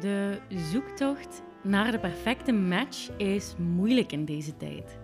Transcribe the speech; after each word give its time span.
De 0.00 0.38
zoektocht 0.48 1.42
naar 1.62 1.90
de 1.90 1.98
perfecte 1.98 2.52
match 2.52 3.10
is 3.16 3.54
moeilijk 3.58 4.12
in 4.12 4.24
deze 4.24 4.56
tijd. 4.56 4.98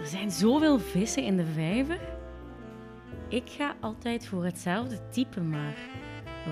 Er 0.00 0.06
zijn 0.06 0.30
zoveel 0.30 0.78
vissen 0.78 1.22
in 1.22 1.36
de 1.36 1.46
vijver. 1.46 2.00
Ik 3.28 3.48
ga 3.48 3.76
altijd 3.80 4.26
voor 4.26 4.44
hetzelfde 4.44 5.08
type, 5.08 5.40
maar 5.40 5.76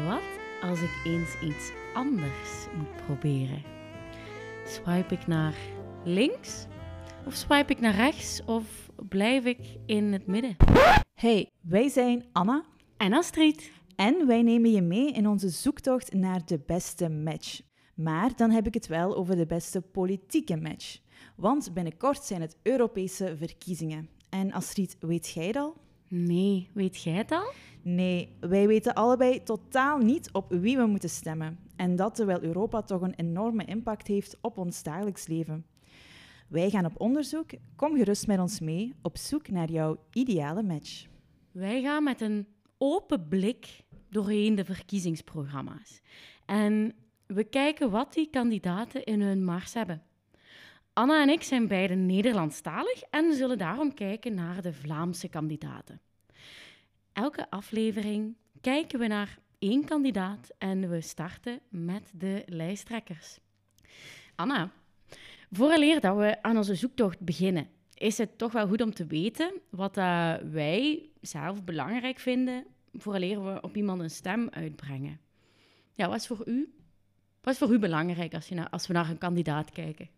wat 0.07 0.69
als 0.71 0.81
ik 0.81 1.01
eens 1.05 1.41
iets 1.43 1.73
anders 1.95 2.67
moet 2.77 3.07
proberen? 3.07 3.63
Swipe 4.67 5.15
ik 5.15 5.27
naar 5.27 5.55
links 6.05 6.67
of 7.27 7.35
swipe 7.35 7.73
ik 7.73 7.81
naar 7.81 7.95
rechts 7.95 8.45
of 8.45 8.91
blijf 9.09 9.45
ik 9.45 9.59
in 9.87 10.13
het 10.13 10.27
midden? 10.27 10.57
Hey, 11.15 11.51
wij 11.61 11.89
zijn 11.89 12.25
Anna 12.33 12.65
En 12.97 13.13
Astrid. 13.13 13.73
En 13.97 14.27
wij 14.27 14.43
nemen 14.43 14.71
je 14.71 14.83
mee 14.83 15.13
in 15.13 15.29
onze 15.29 15.49
zoektocht 15.49 16.13
naar 16.13 16.45
de 16.45 16.61
beste 16.67 17.09
match. 17.09 17.61
Maar 17.95 18.37
dan 18.37 18.51
heb 18.51 18.67
ik 18.67 18.75
het 18.75 18.87
wel 18.87 19.17
over 19.17 19.37
de 19.37 19.47
beste 19.47 19.81
politieke 19.81 20.57
match. 20.57 20.99
Want 21.37 21.75
binnenkort 21.75 22.25
zijn 22.25 22.41
het 22.41 22.57
Europese 22.63 23.35
verkiezingen. 23.37 24.09
En 24.29 24.53
Astrid, 24.53 24.97
weet 25.01 25.31
jij 25.31 25.47
het 25.47 25.57
al? 25.57 25.77
Nee, 26.09 26.69
weet 26.73 27.03
jij 27.03 27.13
het 27.13 27.33
al? 27.33 27.53
Nee, 27.83 28.37
wij 28.41 28.67
weten 28.67 28.95
allebei 28.95 29.43
totaal 29.43 29.99
niet 29.99 30.33
op 30.33 30.53
wie 30.53 30.77
we 30.77 30.87
moeten 30.87 31.11
stemmen. 31.11 31.59
En 31.77 31.97
dat 31.97 32.15
terwijl 32.15 32.43
Europa 32.43 32.83
toch 32.83 33.01
een 33.01 33.15
enorme 33.15 33.65
impact 33.65 34.07
heeft 34.07 34.37
op 34.41 34.59
ons 34.59 34.83
dagelijks 34.83 35.27
leven. 35.27 35.67
Wij 36.49 36.71
gaan 36.71 36.85
op 36.85 37.01
onderzoek. 37.01 37.51
Kom 37.77 37.97
gerust 37.97 38.27
met 38.27 38.39
ons 38.39 38.61
mee 38.61 38.95
op 39.03 39.17
zoek 39.17 39.49
naar 39.49 39.71
jouw 39.71 39.99
ideale 40.13 40.63
match. 40.63 41.07
Wij 41.53 41.83
gaan 41.83 42.05
met 42.05 42.21
een 42.21 42.47
open 42.79 43.29
blik 43.29 43.84
doorheen 44.15 44.55
de 44.55 44.65
verkiezingsprogramma's. 44.65 46.01
En 46.47 46.95
we 47.27 47.45
kijken 47.45 47.91
wat 47.91 48.13
die 48.13 48.31
kandidaten 48.31 49.05
in 49.05 49.21
hun 49.21 49.45
mars 49.45 49.75
hebben. 49.75 50.03
Anna 50.93 51.23
en 51.23 51.29
ik 51.29 51.43
zijn 51.43 51.69
beide 51.69 51.95
Nederlandstalig 51.95 53.03
en 53.11 53.35
zullen 53.35 53.59
daarom 53.59 53.95
kijken 53.95 54.35
naar 54.35 54.63
de 54.63 54.73
Vlaamse 54.73 55.29
kandidaten. 55.29 56.01
Elke 57.13 57.51
aflevering 57.51 58.37
kijken 58.61 58.99
we 58.99 59.07
naar 59.07 59.39
één 59.59 59.85
kandidaat 59.85 60.51
en 60.59 60.91
we 60.91 61.01
starten 61.01 61.61
met 61.69 62.13
de 62.15 62.43
lijsttrekkers. 62.47 63.39
Anna, 64.35 64.71
vooraleer 65.51 66.01
dat 66.01 66.17
we 66.17 66.43
aan 66.43 66.57
onze 66.57 66.75
zoektocht 66.75 67.21
beginnen, 67.21 67.69
is 67.95 68.19
het 68.19 68.39
toch 68.39 68.53
wel 68.53 68.67
goed 68.67 68.81
om 68.81 68.95
te 68.95 69.07
weten 69.07 69.53
wat 69.71 69.95
dat 69.95 70.41
wij 70.43 71.09
zelf 71.21 71.65
belangrijk 71.65 72.19
vinden 72.19 72.65
vooraleer 72.97 73.45
we 73.45 73.61
op 73.61 73.77
iemand 73.77 74.01
een 74.01 74.11
stem 74.11 74.49
uitbrengen. 74.51 75.21
Ja, 75.93 76.09
wat 76.09 76.17
is 76.17 76.27
voor 76.27 76.43
u, 76.49 76.75
wat 77.41 77.53
is 77.53 77.59
voor 77.59 77.73
u 77.73 77.79
belangrijk 77.79 78.35
als, 78.35 78.49
je 78.49 78.71
als 78.71 78.87
we 78.87 78.93
naar 78.93 79.11
een 79.11 79.19
kandidaat 79.19 79.71
kijken? 79.71 80.09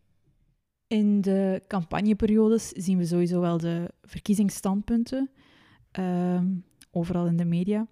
In 0.86 1.20
de 1.20 1.62
campagneperiodes 1.66 2.68
zien 2.68 2.98
we 2.98 3.06
sowieso 3.06 3.40
wel 3.40 3.58
de 3.58 3.90
verkiezingsstandpunten, 4.02 5.30
ehm, 5.90 6.46
overal 6.90 7.26
in 7.26 7.36
de 7.36 7.44
media. 7.44 7.86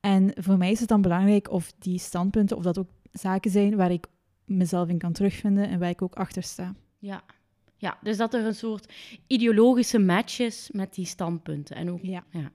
En 0.00 0.32
voor 0.34 0.58
mij 0.58 0.70
is 0.70 0.80
het 0.80 0.88
dan 0.88 1.02
belangrijk 1.02 1.50
of 1.50 1.72
die 1.78 1.98
standpunten, 1.98 2.56
of 2.56 2.62
dat 2.62 2.78
ook 2.78 2.90
zaken 3.12 3.50
zijn 3.50 3.76
waar 3.76 3.90
ik 3.92 4.06
mezelf 4.44 4.88
in 4.88 4.98
kan 4.98 5.12
terugvinden 5.12 5.68
en 5.68 5.78
waar 5.78 5.88
ik 5.90 6.02
ook 6.02 6.14
achter 6.14 6.42
sta. 6.42 6.74
Ja. 6.98 7.24
ja, 7.76 7.98
dus 8.02 8.16
dat 8.16 8.34
er 8.34 8.44
een 8.44 8.54
soort 8.54 8.92
ideologische 9.26 9.98
match 9.98 10.38
is 10.38 10.68
met 10.72 10.94
die 10.94 11.06
standpunten. 11.06 11.76
En 11.76 11.90
ook, 11.90 12.02
Ja. 12.02 12.24
ja. 12.30 12.50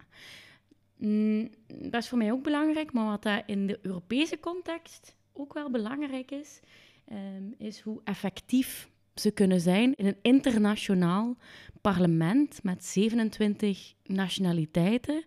Mm, 1.00 1.50
dat 1.68 2.02
is 2.02 2.10
voor 2.10 2.18
mij 2.18 2.32
ook 2.32 2.44
belangrijk, 2.44 2.94
maar 2.94 3.06
wat 3.06 3.24
daar 3.24 3.44
in 3.46 3.68
de 3.68 3.80
Europese 3.82 4.40
context 4.40 5.16
ook 5.34 5.54
wel 5.54 5.72
belangrijk 5.72 6.32
is, 6.32 6.60
ehm, 7.06 7.44
is 7.58 7.80
hoe 7.80 8.02
effectief 8.04 8.90
ze 9.16 9.32
kunnen 9.32 9.62
zijn 9.62 9.96
in 9.96 10.06
een 10.06 10.18
internationaal 10.22 11.38
parlement 11.82 12.64
met 12.64 12.86
27 12.86 13.94
nationaliteiten 14.04 15.24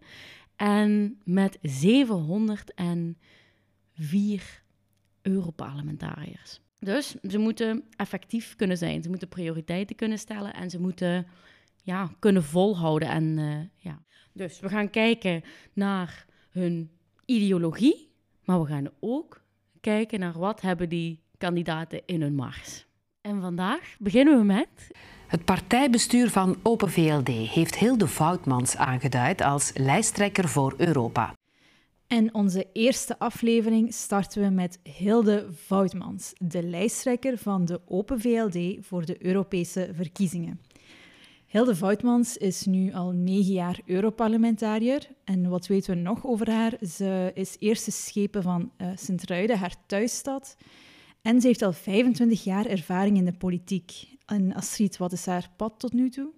en 0.57 1.21
met 1.25 1.59
704 1.63 4.63
Europarlementariërs. 5.23 6.61
Dus 6.79 7.15
ze 7.29 7.39
moeten 7.39 7.85
effectief 7.97 8.57
kunnen 8.57 8.77
zijn, 8.77 9.03
ze 9.03 9.09
moeten 9.09 9.29
prioriteiten 9.29 9.97
kunnen 9.97 10.19
stellen 10.19 10.55
en 10.55 10.71
ze 10.71 10.81
moeten 10.81 11.27
ja, 11.83 12.11
kunnen 12.19 12.45
volhouden. 12.45 13.09
En, 13.09 13.39
eh, 13.39 13.61
ja. 13.75 14.03
Dus 14.33 14.61
we 14.61 14.69
gaan 14.69 14.91
kijken 14.91 15.43
naar 15.73 16.27
hun 16.51 16.91
ideologie, 17.25 18.11
maar 18.45 18.61
we 18.61 18.67
gaan 18.67 18.89
ook 19.01 19.43
kijken 19.81 20.21
naar 20.21 20.39
wat 20.39 20.61
hebben 20.61 20.89
die 20.89 21.21
kandidaten 21.39 22.03
in 22.07 22.23
hun 22.23 22.35
mars. 22.35 22.87
En 23.21 23.41
vandaag 23.41 23.97
beginnen 23.99 24.39
we 24.39 24.45
met 24.45 24.91
Het 25.27 25.45
partijbestuur 25.45 26.31
van 26.31 26.57
Open 26.63 26.91
VLD 26.91 27.29
heeft 27.29 27.77
Hilde 27.77 28.09
Voutmans 28.09 28.77
aangeduid 28.77 29.41
als 29.41 29.73
lijsttrekker 29.75 30.49
voor 30.49 30.75
Europa. 30.77 31.35
En 32.07 32.35
onze 32.35 32.67
eerste 32.73 33.19
aflevering 33.19 33.95
starten 33.95 34.43
we 34.43 34.49
met 34.49 34.79
Hilde 34.83 35.47
Voutmans, 35.53 36.33
de 36.39 36.63
lijsttrekker 36.63 37.39
van 37.39 37.65
de 37.65 37.81
Open 37.87 38.21
VLD 38.21 38.87
voor 38.87 39.05
de 39.05 39.27
Europese 39.27 39.91
verkiezingen. 39.95 40.61
Hilde 41.53 41.75
Voutmans 41.77 42.37
is 42.37 42.65
nu 42.65 42.93
al 42.93 43.11
negen 43.11 43.53
jaar 43.53 43.81
Europarlementariër. 43.87 45.09
En 45.25 45.49
wat 45.49 45.67
weten 45.67 45.95
we 45.95 46.01
nog 46.01 46.27
over 46.27 46.51
haar? 46.51 46.73
Ze 46.89 47.31
is 47.35 47.57
eerste 47.59 47.91
schepen 47.91 48.43
van 48.43 48.73
uh, 48.79 48.89
Sint-Truiden, 48.95 49.59
haar 49.59 49.75
thuisstad. 49.87 50.57
En 51.23 51.41
ze 51.41 51.47
heeft 51.47 51.63
al 51.63 51.73
25 51.73 52.45
jaar 52.45 52.67
ervaring 52.67 53.17
in 53.17 53.25
de 53.25 53.33
politiek. 53.33 53.93
En 54.27 54.55
Astrid, 54.55 54.97
wat 54.97 55.13
is 55.13 55.27
haar 55.27 55.51
pad 55.57 55.75
tot 55.79 55.93
nu 55.93 56.11
toe? 56.11 56.31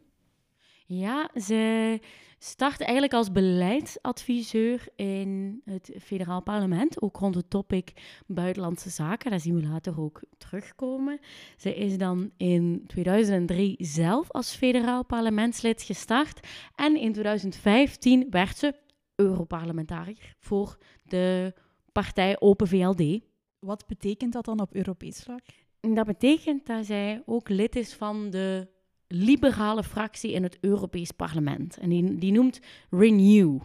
Ja, 0.86 1.30
ze 1.41 2.00
start 2.44 2.81
eigenlijk 2.81 3.12
als 3.12 3.32
beleidsadviseur 3.32 4.87
in 4.97 5.60
het 5.65 5.91
federaal 6.00 6.43
parlement, 6.43 7.03
ook 7.03 7.16
rond 7.16 7.34
het 7.34 7.50
topic 7.50 7.93
buitenlandse 8.27 8.91
zaken. 8.91 9.31
Daar 9.31 9.41
zien 9.41 9.55
we 9.55 9.66
later 9.66 10.00
ook 10.00 10.22
terugkomen. 10.38 11.19
Ze 11.56 11.75
is 11.75 11.99
dan 11.99 12.31
in 12.37 12.84
2003 12.87 13.77
zelf 13.78 14.31
als 14.31 14.54
federaal 14.54 15.04
parlementslid 15.04 15.83
gestart 15.83 16.49
en 16.75 16.97
in 16.97 17.12
2015 17.12 18.27
werd 18.31 18.56
ze 18.56 18.75
Europarlementariër 19.15 20.34
voor 20.38 20.78
de 21.03 21.54
partij 21.93 22.41
Open 22.41 22.69
VLD. 22.69 23.21
Wat 23.59 23.87
betekent 23.87 24.33
dat 24.33 24.44
dan 24.44 24.60
op 24.60 24.75
Europees 24.75 25.22
vlak? 25.22 25.44
Dat 25.81 26.06
betekent 26.06 26.66
dat 26.66 26.87
zij 26.87 27.22
ook 27.27 27.49
lid 27.49 27.77
is 27.77 27.94
van 27.94 28.31
de 28.31 28.72
liberale 29.14 29.82
fractie 29.82 30.32
in 30.32 30.42
het 30.42 30.58
Europees 30.60 31.10
Parlement. 31.10 31.78
En 31.78 31.88
die, 31.88 32.19
die 32.19 32.32
noemt 32.32 32.60
Renew. 32.91 33.58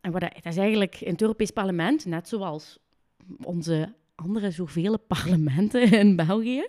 En 0.00 0.12
wat 0.12 0.20
dat, 0.20 0.32
is 0.42 0.56
eigenlijk 0.56 1.00
in 1.00 1.12
het 1.12 1.20
Europees 1.20 1.50
Parlement, 1.50 2.04
net 2.04 2.28
zoals 2.28 2.78
onze 3.42 3.94
andere 4.14 4.50
zoveel 4.50 4.98
parlementen 4.98 5.92
in 6.02 6.16
België, 6.16 6.68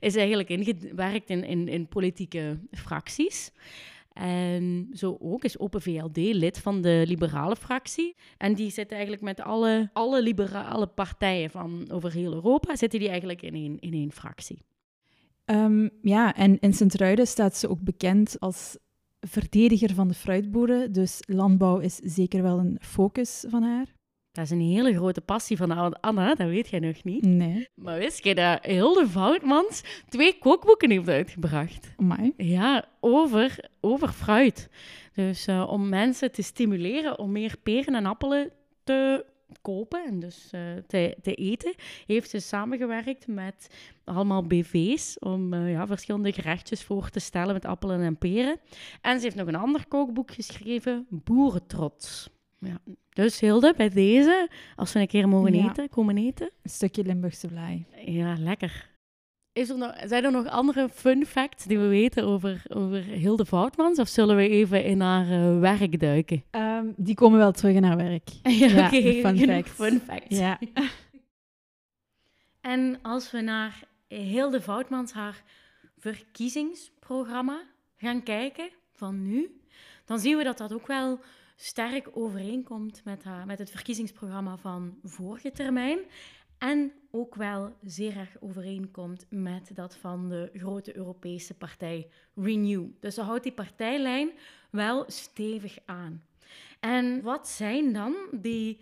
is 0.00 0.16
eigenlijk 0.16 0.48
ingewerkt 0.48 1.30
in, 1.30 1.44
in, 1.44 1.68
in 1.68 1.88
politieke 1.88 2.58
fracties. 2.70 3.52
En 4.12 4.88
zo 4.92 5.16
ook 5.20 5.44
is 5.44 5.58
Open 5.58 5.82
VLD 5.82 6.16
lid 6.16 6.58
van 6.58 6.80
de 6.80 7.04
liberale 7.06 7.56
fractie. 7.56 8.16
En 8.36 8.54
die 8.54 8.70
zit 8.70 8.92
eigenlijk 8.92 9.22
met 9.22 9.40
alle, 9.40 9.90
alle 9.92 10.22
liberale 10.22 10.86
partijen 10.86 11.50
van 11.50 11.90
over 11.90 12.12
heel 12.12 12.32
Europa, 12.32 12.76
zitten 12.76 12.98
die 12.98 13.08
eigenlijk 13.08 13.42
in 13.42 13.78
in 13.80 13.92
één 13.92 14.12
fractie. 14.12 14.58
Um, 15.46 15.90
ja, 16.02 16.34
en 16.34 16.58
in 16.60 16.72
Sint-Truiden 16.72 17.26
staat 17.26 17.56
ze 17.56 17.68
ook 17.68 17.80
bekend 17.80 18.36
als 18.40 18.76
verdediger 19.20 19.94
van 19.94 20.08
de 20.08 20.14
fruitboeren. 20.14 20.92
Dus 20.92 21.22
landbouw 21.26 21.78
is 21.78 21.96
zeker 21.96 22.42
wel 22.42 22.58
een 22.58 22.78
focus 22.80 23.44
van 23.48 23.62
haar. 23.62 23.86
Dat 24.32 24.44
is 24.44 24.50
een 24.50 24.60
hele 24.60 24.94
grote 24.94 25.20
passie 25.20 25.56
van 25.56 26.00
Anna, 26.00 26.34
dat 26.34 26.48
weet 26.48 26.68
jij 26.68 26.78
nog 26.78 27.04
niet. 27.04 27.24
Nee. 27.24 27.68
Maar 27.74 27.98
wist 27.98 28.24
je 28.24 28.34
dat 28.34 28.64
Hilde 28.64 29.08
Voutmans 29.08 29.82
twee 30.08 30.38
kookboeken 30.38 30.90
heeft 30.90 31.08
uitgebracht? 31.08 31.92
Amai. 31.96 32.32
Ja, 32.36 32.84
over, 33.00 33.70
over 33.80 34.08
fruit. 34.08 34.68
Dus 35.14 35.48
uh, 35.48 35.68
om 35.70 35.88
mensen 35.88 36.32
te 36.32 36.42
stimuleren 36.42 37.18
om 37.18 37.32
meer 37.32 37.56
peren 37.62 37.94
en 37.94 38.06
appelen 38.06 38.50
te 38.84 39.24
kopen 39.62 40.04
en 40.04 40.20
dus 40.20 40.50
uh, 40.54 40.60
te, 40.86 41.16
te, 41.22 41.34
eten, 41.34 41.74
heeft 42.06 42.30
ze 42.30 42.38
samengewerkt 42.38 43.26
met 43.26 43.74
allemaal 44.04 44.42
BV's 44.46 45.18
om 45.18 45.52
uh, 45.54 45.70
ja, 45.70 45.86
verschillende 45.86 46.32
gerechtjes 46.32 46.82
voor 46.82 47.10
te 47.10 47.20
stellen 47.20 47.52
met 47.52 47.64
appelen 47.64 48.00
en 48.00 48.18
peren. 48.18 48.60
En 49.00 49.16
ze 49.18 49.24
heeft 49.24 49.36
nog 49.36 49.46
een 49.46 49.54
ander 49.54 49.86
kookboek 49.88 50.30
geschreven, 50.32 51.06
Boerentrots. 51.10 52.28
Ja. 52.58 52.80
Dus 53.10 53.40
Hilde, 53.40 53.74
bij 53.76 53.88
deze, 53.88 54.50
als 54.76 54.92
we 54.92 55.00
een 55.00 55.06
keer 55.06 55.28
mogen 55.28 55.54
Ja. 55.54 55.68
eten, 55.68 55.88
komen 55.88 56.16
eten. 56.18 56.50
Een 56.62 56.70
stukje 56.70 57.04
Limburgse 57.04 57.48
vlaai. 57.48 57.86
Ja, 58.04 58.36
lekker. 58.38 58.92
Is 59.54 59.68
er 59.68 59.78
nog, 59.78 59.94
zijn 60.04 60.24
er 60.24 60.30
nog 60.32 60.46
andere 60.46 60.88
fun 60.88 61.26
facts 61.26 61.64
die 61.64 61.78
we 61.78 61.86
weten 61.86 62.24
over, 62.24 62.62
over 62.68 63.02
Hilde 63.02 63.44
Voutmans? 63.44 63.98
Of 63.98 64.08
zullen 64.08 64.36
we 64.36 64.48
even 64.48 64.84
in 64.84 65.00
haar 65.00 65.30
eh, 65.30 65.58
werk 65.60 66.00
duiken? 66.00 66.44
Ehm, 66.50 66.86
die 66.96 67.14
komen 67.14 67.38
wel 67.38 67.52
terug 67.52 67.74
in 67.74 67.84
haar 67.84 67.96
werk. 67.96 68.28
Ja, 68.42 68.66
Ja, 68.66 68.86
oké. 68.86 69.12
fun 69.12 69.38
facts. 69.38 69.70
Fun 69.70 70.00
facts. 70.00 70.38
Ja. 70.38 70.58
En 72.60 72.98
als 73.02 73.30
we 73.30 73.40
naar 73.40 73.82
Hilde 74.08 74.60
Voutmans 74.60 75.12
haar 75.12 75.42
verkiezingsprogramma 75.98 77.62
gaan 77.96 78.22
kijken 78.22 78.68
van 78.92 79.22
nu, 79.22 79.60
dan 80.04 80.18
zien 80.18 80.36
we 80.36 80.44
dat 80.44 80.58
dat 80.58 80.72
ook 80.72 80.86
wel 80.86 81.20
sterk 81.56 82.08
overeenkomt 82.12 83.04
met, 83.04 83.24
haar, 83.24 83.46
met 83.46 83.58
het 83.58 83.70
verkiezingsprogramma 83.70 84.56
van 84.56 84.98
vorige 85.02 85.50
termijn. 85.50 85.98
En 86.64 86.92
ook 87.10 87.34
wel 87.34 87.76
zeer 87.82 88.16
erg 88.16 88.36
overeenkomt 88.40 89.26
met 89.28 89.70
dat 89.74 89.96
van 89.96 90.28
de 90.28 90.50
grote 90.54 90.96
Europese 90.96 91.54
partij 91.54 92.08
Renew. 92.34 92.84
Dus 93.00 93.14
ze 93.14 93.20
houdt 93.20 93.42
die 93.42 93.52
partijlijn 93.52 94.30
wel 94.70 95.04
stevig 95.06 95.78
aan. 95.84 96.24
En 96.80 97.22
wat 97.22 97.48
zijn 97.48 97.92
dan 97.92 98.14
die 98.32 98.80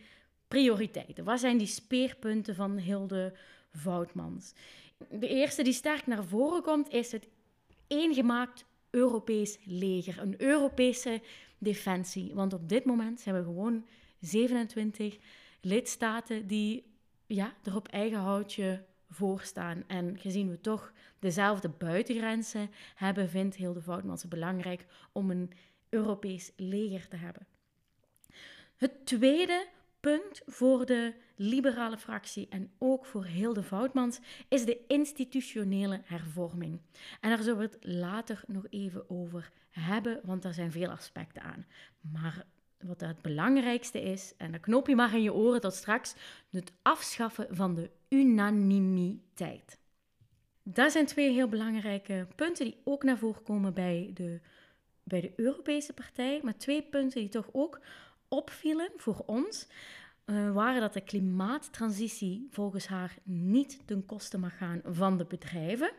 prioriteiten? 0.49 1.25
Wat 1.25 1.41
zijn 1.41 1.59
die 1.59 1.67
speerpunten 1.67 2.55
van 2.55 2.77
Hilde 2.77 3.33
Voutmans? 3.73 4.55
De 5.11 5.29
eerste 5.29 5.63
die 5.63 5.73
sterk 5.73 6.07
naar 6.07 6.25
voren 6.25 6.63
komt, 6.63 6.89
is 6.89 7.13
het 7.13 7.29
eengemaakt 7.87 8.65
Europees 8.91 9.59
leger, 9.65 10.19
een 10.19 10.35
Europese 10.41 11.21
defensie. 11.59 12.35
Want 12.35 12.53
op 12.53 12.69
dit 12.69 12.85
moment 12.85 13.21
zijn 13.21 13.35
we 13.35 13.43
gewoon 13.43 13.87
27 14.21 15.19
lidstaten 15.61 16.47
die 16.47 16.91
ja, 17.35 17.55
er 17.63 17.77
op 17.77 17.89
eigen 17.89 18.19
houtje 18.19 18.85
voor 19.11 19.41
staan. 19.41 19.85
En 19.87 20.19
gezien 20.19 20.51
we 20.51 20.61
toch 20.61 20.93
dezelfde 21.19 21.69
buitengrenzen 21.69 22.71
hebben, 22.95 23.29
vindt 23.29 23.57
Hilde 23.57 23.83
Voutmans 23.83 24.21
het 24.23 24.31
belangrijk 24.31 24.87
om 25.13 25.31
een 25.31 25.53
Europees 25.89 26.53
leger 26.57 27.09
te 27.09 27.17
hebben. 27.17 27.47
Het 28.77 29.07
tweede 29.07 29.67
punt 30.01 30.43
voor 30.47 30.87
de 30.87 31.15
liberale 31.37 31.99
fractie 31.99 32.47
en 32.49 32.71
ook 32.79 33.07
voor 33.07 33.25
Hilde 33.25 33.63
Voutmans 33.63 34.21
is 34.49 34.65
de 34.65 34.85
institutionele 34.87 36.01
hervorming. 36.05 36.81
En 37.21 37.29
daar 37.29 37.43
zullen 37.43 37.59
we 37.59 37.65
het 37.65 37.85
later 37.85 38.43
nog 38.47 38.67
even 38.71 39.11
over 39.11 39.53
hebben, 39.71 40.21
want 40.25 40.43
daar 40.43 40.55
zijn 40.55 40.73
veel 40.73 40.91
aspecten 40.91 41.43
aan. 41.43 41.67
Maar 42.01 42.47
wat 42.83 43.01
het 43.01 43.23
belangrijkste 43.23 44.03
is, 44.03 44.35
en 44.37 44.51
dan 44.51 44.61
knoop 44.61 44.87
je 44.87 44.95
maar 44.95 45.15
in 45.15 45.23
je 45.23 45.33
oren 45.33 45.61
tot 45.61 45.75
straks, 45.75 46.15
het 46.51 46.73
afschaffen 46.83 47.47
van 47.51 47.75
de 47.75 47.91
unanimiteit. 48.09 49.79
Dat 50.63 50.93
zijn 50.93 51.07
twee 51.07 51.33
heel 51.33 51.49
belangrijke 51.49 52.27
punten 52.37 52.65
die 52.65 52.81
ook 52.85 53.03
naar 53.03 53.19
voren 53.19 53.43
komen 53.43 53.75
bij 53.75 54.11
de, 54.15 54.41
bij 55.03 55.21
de 55.21 55.33
Europese 55.37 55.93
partij, 55.93 56.41
maar 56.43 56.57
twee 56.57 56.83
punten 56.83 57.21
die 57.21 57.29
toch 57.29 57.49
ook 57.53 57.81
opvielen 58.29 58.91
voor 58.97 59.23
ons, 59.27 59.69
uh, 60.27 60.53
waren 60.53 60.81
dat 60.81 60.93
de 60.93 61.01
klimaattransitie 61.01 62.47
volgens 62.51 62.87
haar 62.87 63.17
niet 63.23 63.87
ten 63.87 64.07
koste 64.07 64.39
mag 64.39 64.57
gaan 64.57 64.81
van 64.85 65.19
de 65.19 65.25
bedrijven. 65.25 65.91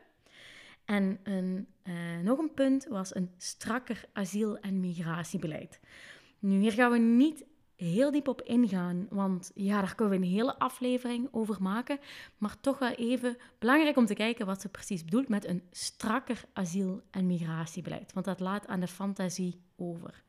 En 0.85 1.19
een, 1.24 1.68
uh, 1.83 2.19
nog 2.24 2.39
een 2.39 2.53
punt 2.53 2.85
was 2.85 3.15
een 3.15 3.31
strakker 3.38 4.06
asiel- 4.13 4.57
en 4.59 4.80
migratiebeleid. 4.80 5.80
Nu, 6.44 6.60
hier 6.60 6.72
gaan 6.72 6.92
we 6.92 6.98
niet 6.98 7.45
heel 7.75 8.12
diep 8.12 8.28
op 8.28 8.42
ingaan, 8.42 9.07
want 9.10 9.51
ja, 9.56 9.81
daar 9.81 9.95
kunnen 9.95 10.19
we 10.19 10.25
een 10.25 10.31
hele 10.31 10.60
aflevering 10.60 11.28
over 11.31 11.62
maken. 11.62 12.00
Maar 12.38 12.60
toch 12.60 12.80
wel 12.80 12.92
even 12.92 13.38
belangrijk 13.60 13.98
om 13.98 14.06
te 14.06 14.13
kijken 14.13 14.45
wat 14.45 14.62
ze 14.62 14.69
precies 14.69 15.04
bedoelt 15.04 15.28
met 15.28 15.45
een 15.45 15.63
strakker 15.72 16.44
asiel- 16.54 17.01
en 17.12 17.25
migratiebeleid. 17.25 18.13
Want 18.13 18.25
dat 18.25 18.40
laat 18.40 18.68
aan 18.68 18.80
de 18.80 18.88
fantasie 18.88 19.62
over. 19.75 20.24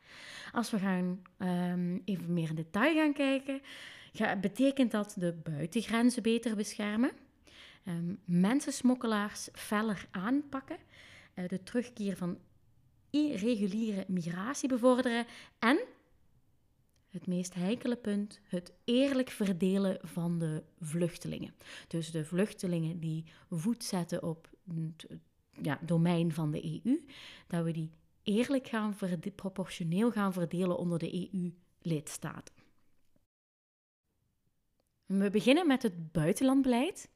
Als 0.52 0.70
we 0.70 0.78
gaan 0.78 1.22
um, 1.38 2.02
even 2.05 2.32
meer 2.32 2.49
in 2.49 2.55
detail 2.55 2.94
gaan 2.94 3.12
kijken, 3.12 3.61
betekent 4.40 4.90
dat 4.90 5.14
de 5.19 5.32
buitengrenzen 5.32 6.22
beter 6.22 6.56
beschermen, 6.56 7.11
um, 7.84 8.19
mensensmokkelaars 8.25 9.49
feller 9.52 10.06
aanpakken, 10.11 10.76
uh, 11.34 11.49
de 11.49 11.62
terugkeer 11.62 12.16
van 12.16 12.38
irreguliere 13.11 14.05
migratie 14.08 14.69
bevorderen 14.69 15.26
en 15.58 15.78
het 17.14 17.26
meest 17.26 17.55
heikele 17.55 17.96
punt, 17.96 18.40
het 18.44 18.72
eerlijk 18.84 19.31
verdelen 19.31 19.99
van 20.02 20.38
de 20.38 20.62
vluchtelingen. 20.81 21.55
Dus 21.88 22.11
de 22.11 22.25
vluchtelingen 22.25 23.00
die 23.00 23.25
voet 23.50 23.84
zetten 23.84 24.22
op 24.22 24.49
het 24.75 25.06
ja, 25.62 25.78
domein 25.82 26.32
van 26.32 26.50
de 26.50 26.64
EU, 26.64 27.05
dat 27.46 27.64
we 27.64 27.72
die 27.72 27.90
eerlijk 28.22 28.69
gaan 28.69 28.96
proportioneel 29.34 30.11
gaan 30.11 30.32
verdelen 30.32 30.78
onder 30.78 30.99
de 30.99 31.31
EU-lidstaten. 31.32 32.55
We 35.06 35.31
beginnen 35.31 35.66
met 35.66 35.82
het 35.82 36.12
buitenlandbeleid. 36.12 37.08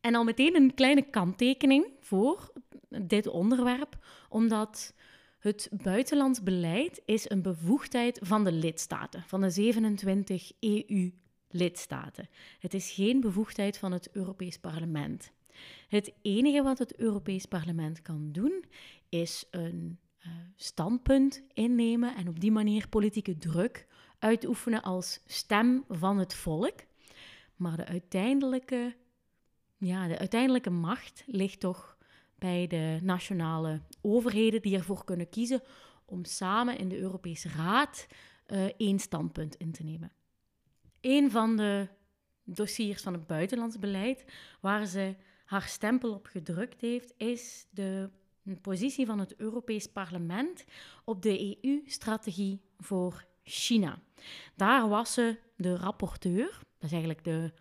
En 0.00 0.14
al 0.14 0.24
meteen 0.24 0.56
een 0.56 0.74
kleine 0.74 1.02
kanttekening 1.02 1.86
voor 2.00 2.52
dit 2.88 3.26
onderwerp, 3.26 4.04
omdat 4.28 4.94
het 5.42 5.68
buitenlands 5.82 6.42
beleid 6.42 7.02
is 7.04 7.30
een 7.30 7.42
bevoegdheid 7.42 8.18
van 8.22 8.44
de 8.44 8.52
lidstaten, 8.52 9.24
van 9.26 9.40
de 9.40 9.50
27 9.50 10.52
EU-lidstaten. 10.60 12.28
Het 12.58 12.74
is 12.74 12.90
geen 12.90 13.20
bevoegdheid 13.20 13.78
van 13.78 13.92
het 13.92 14.10
Europees 14.12 14.58
Parlement. 14.58 15.32
Het 15.88 16.12
enige 16.22 16.62
wat 16.62 16.78
het 16.78 16.96
Europees 16.96 17.46
Parlement 17.46 18.02
kan 18.02 18.32
doen, 18.32 18.64
is 19.08 19.46
een 19.50 19.98
uh, 20.18 20.32
standpunt 20.56 21.42
innemen 21.52 22.16
en 22.16 22.28
op 22.28 22.40
die 22.40 22.52
manier 22.52 22.88
politieke 22.88 23.38
druk 23.38 23.86
uitoefenen 24.18 24.82
als 24.82 25.20
stem 25.26 25.84
van 25.88 26.18
het 26.18 26.34
volk. 26.34 26.74
Maar 27.56 27.76
de 27.76 27.84
uiteindelijke, 27.84 28.96
ja, 29.76 30.08
de 30.08 30.18
uiteindelijke 30.18 30.70
macht 30.70 31.24
ligt 31.26 31.60
toch 31.60 31.91
bij 32.42 32.66
de 32.66 32.98
nationale 33.02 33.80
overheden 34.00 34.62
die 34.62 34.76
ervoor 34.76 35.04
kunnen 35.04 35.28
kiezen 35.28 35.62
om 36.04 36.24
samen 36.24 36.78
in 36.78 36.88
de 36.88 36.98
Europese 36.98 37.48
Raad 37.48 38.06
uh, 38.46 38.64
één 38.76 38.98
standpunt 38.98 39.56
in 39.56 39.72
te 39.72 39.84
nemen. 39.84 40.12
Een 41.00 41.30
van 41.30 41.56
de 41.56 41.88
dossiers 42.44 43.02
van 43.02 43.12
het 43.12 43.26
buitenlands 43.26 43.78
beleid 43.78 44.24
waar 44.60 44.86
ze 44.86 45.16
haar 45.44 45.62
stempel 45.62 46.12
op 46.14 46.26
gedrukt 46.26 46.80
heeft, 46.80 47.14
is 47.16 47.66
de 47.70 48.10
positie 48.60 49.06
van 49.06 49.18
het 49.18 49.36
Europees 49.36 49.86
Parlement 49.86 50.64
op 51.04 51.22
de 51.22 51.58
EU-strategie 51.60 52.60
voor 52.78 53.24
China. 53.42 54.02
Daar 54.56 54.88
was 54.88 55.12
ze 55.12 55.38
de 55.56 55.76
rapporteur, 55.76 56.48
dat 56.48 56.90
is 56.90 56.92
eigenlijk 56.92 57.24
de 57.24 57.52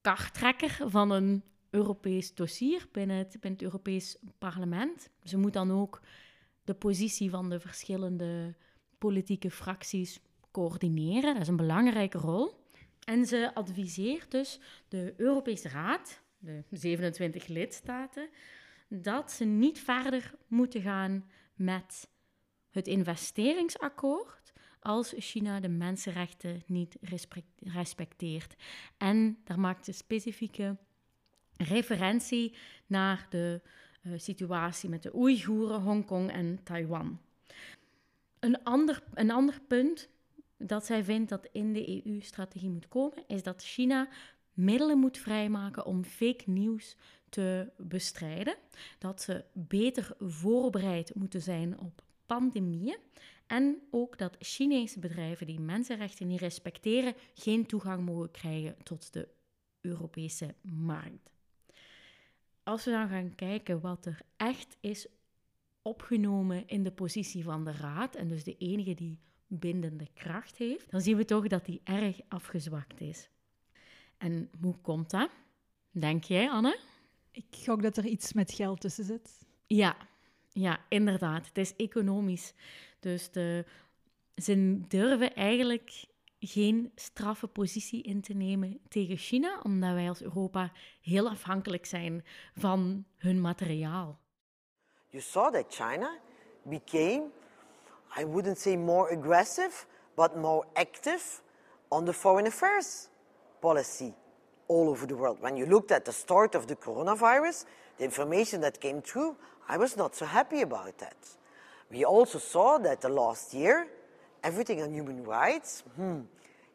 karttrekker 0.00 0.90
van 0.90 1.10
een 1.10 1.42
Europees 1.72 2.34
dossier 2.34 2.88
binnen 2.92 3.16
het, 3.16 3.30
binnen 3.30 3.52
het 3.52 3.62
Europees 3.62 4.16
Parlement. 4.38 5.10
Ze 5.24 5.38
moet 5.38 5.52
dan 5.52 5.70
ook 5.70 6.00
de 6.64 6.74
positie 6.74 7.30
van 7.30 7.50
de 7.50 7.60
verschillende 7.60 8.54
politieke 8.98 9.50
fracties 9.50 10.20
coördineren. 10.50 11.32
Dat 11.32 11.42
is 11.42 11.48
een 11.48 11.56
belangrijke 11.56 12.18
rol. 12.18 12.60
En 13.04 13.26
ze 13.26 13.54
adviseert 13.54 14.30
dus 14.30 14.60
de 14.88 15.14
Europese 15.16 15.68
Raad, 15.68 16.22
de 16.38 16.64
27 16.70 17.46
lidstaten, 17.46 18.28
dat 18.88 19.32
ze 19.32 19.44
niet 19.44 19.80
verder 19.80 20.34
moeten 20.46 20.82
gaan 20.82 21.30
met 21.54 22.10
het 22.70 22.86
investeringsakkoord 22.86 24.52
als 24.80 25.14
China 25.16 25.60
de 25.60 25.68
mensenrechten 25.68 26.62
niet 26.66 26.96
respecteert. 27.60 28.56
En 28.96 29.38
daar 29.44 29.60
maakt 29.60 29.84
ze 29.84 29.92
specifieke 29.92 30.76
referentie 31.64 32.54
naar 32.86 33.26
de 33.30 33.60
uh, 34.02 34.12
situatie 34.18 34.88
met 34.88 35.02
de 35.02 35.16
Oeigoeren, 35.16 35.80
Hongkong 35.80 36.30
en 36.30 36.60
Taiwan. 36.62 37.20
Een 38.38 38.62
ander, 38.64 39.02
een 39.14 39.30
ander 39.30 39.60
punt 39.68 40.08
dat 40.56 40.86
zij 40.86 41.04
vindt 41.04 41.28
dat 41.28 41.48
in 41.52 41.72
de 41.72 42.06
EU-strategie 42.06 42.70
moet 42.70 42.88
komen, 42.88 43.24
is 43.26 43.42
dat 43.42 43.62
China 43.62 44.08
middelen 44.52 44.98
moet 44.98 45.18
vrijmaken 45.18 45.86
om 45.86 46.04
fake 46.04 46.50
nieuws 46.50 46.96
te 47.28 47.72
bestrijden. 47.76 48.56
Dat 48.98 49.22
ze 49.22 49.44
beter 49.52 50.14
voorbereid 50.18 51.14
moeten 51.14 51.42
zijn 51.42 51.80
op 51.80 52.02
pandemieën. 52.26 52.98
En 53.46 53.82
ook 53.90 54.18
dat 54.18 54.36
Chinese 54.38 54.98
bedrijven 54.98 55.46
die 55.46 55.60
mensenrechten 55.60 56.26
niet 56.26 56.40
respecteren, 56.40 57.14
geen 57.34 57.66
toegang 57.66 58.04
mogen 58.04 58.30
krijgen 58.30 58.76
tot 58.82 59.12
de 59.12 59.28
Europese 59.80 60.54
markt. 60.62 61.30
Als 62.62 62.84
we 62.84 62.90
dan 62.90 63.08
gaan 63.08 63.34
kijken 63.34 63.80
wat 63.80 64.06
er 64.06 64.20
echt 64.36 64.76
is 64.80 65.06
opgenomen 65.82 66.68
in 66.68 66.82
de 66.82 66.92
positie 66.92 67.44
van 67.44 67.64
de 67.64 67.72
raad, 67.72 68.14
en 68.14 68.28
dus 68.28 68.44
de 68.44 68.56
enige 68.58 68.94
die 68.94 69.18
bindende 69.46 70.06
kracht 70.14 70.56
heeft, 70.56 70.90
dan 70.90 71.00
zien 71.00 71.16
we 71.16 71.24
toch 71.24 71.46
dat 71.46 71.64
die 71.64 71.80
erg 71.84 72.20
afgezwakt 72.28 73.00
is. 73.00 73.28
En 74.18 74.50
hoe 74.60 74.76
komt 74.80 75.10
dat? 75.10 75.30
Denk 75.90 76.24
jij, 76.24 76.50
Anne? 76.50 76.78
Ik 77.30 77.44
gok 77.50 77.82
dat 77.82 77.96
er 77.96 78.04
iets 78.04 78.32
met 78.32 78.52
geld 78.52 78.80
tussen 78.80 79.04
zit. 79.04 79.46
Ja, 79.66 79.96
ja, 80.52 80.80
inderdaad. 80.88 81.46
Het 81.46 81.58
is 81.58 81.76
economisch. 81.76 82.54
Dus 83.00 83.30
de, 83.30 83.64
ze 84.36 84.80
durven 84.88 85.34
eigenlijk 85.34 86.04
geen 86.44 86.92
straffe 86.94 87.46
positie 87.46 88.02
in 88.02 88.20
te 88.20 88.32
nemen 88.32 88.80
tegen 88.88 89.16
China, 89.16 89.60
omdat 89.62 89.92
wij 89.92 90.08
als 90.08 90.22
Europa 90.22 90.72
heel 91.00 91.28
afhankelijk 91.28 91.86
zijn 91.86 92.24
van 92.54 93.04
hun 93.16 93.40
materiaal. 93.40 94.18
You 95.08 95.22
saw 95.22 95.52
that 95.52 95.64
China 95.68 96.18
became, 96.62 97.30
I 98.18 98.26
wouldn't 98.26 98.58
say 98.58 98.76
more 98.76 99.16
aggressive, 99.16 99.86
but 100.14 100.36
more 100.36 100.66
active 100.72 101.40
on 101.88 102.04
the 102.04 102.12
foreign 102.12 102.46
affairs 102.46 103.08
policy 103.60 104.12
all 104.66 104.88
over 104.88 105.06
the 105.06 105.16
world. 105.16 105.40
When 105.40 105.56
you 105.56 105.66
looked 105.66 105.90
at 105.90 106.04
the 106.04 106.12
start 106.12 106.54
of 106.54 106.66
the 106.66 106.76
coronavirus, 106.76 107.64
the 107.96 108.04
information 108.04 108.60
that 108.60 108.80
came 108.80 109.00
through, 109.00 109.36
I 109.68 109.76
was 109.76 109.96
not 109.96 110.14
so 110.14 110.26
happy 110.26 110.62
about 110.62 110.98
that. 110.98 111.16
We 111.90 112.04
also 112.04 112.38
saw 112.38 112.78
that 112.78 113.00
the 113.00 113.08
last 113.08 113.54
year, 113.54 113.86
everything 114.42 114.82
on 114.82 114.92
human 114.92 115.24
rights, 115.24 115.82
hmm, 115.94 116.20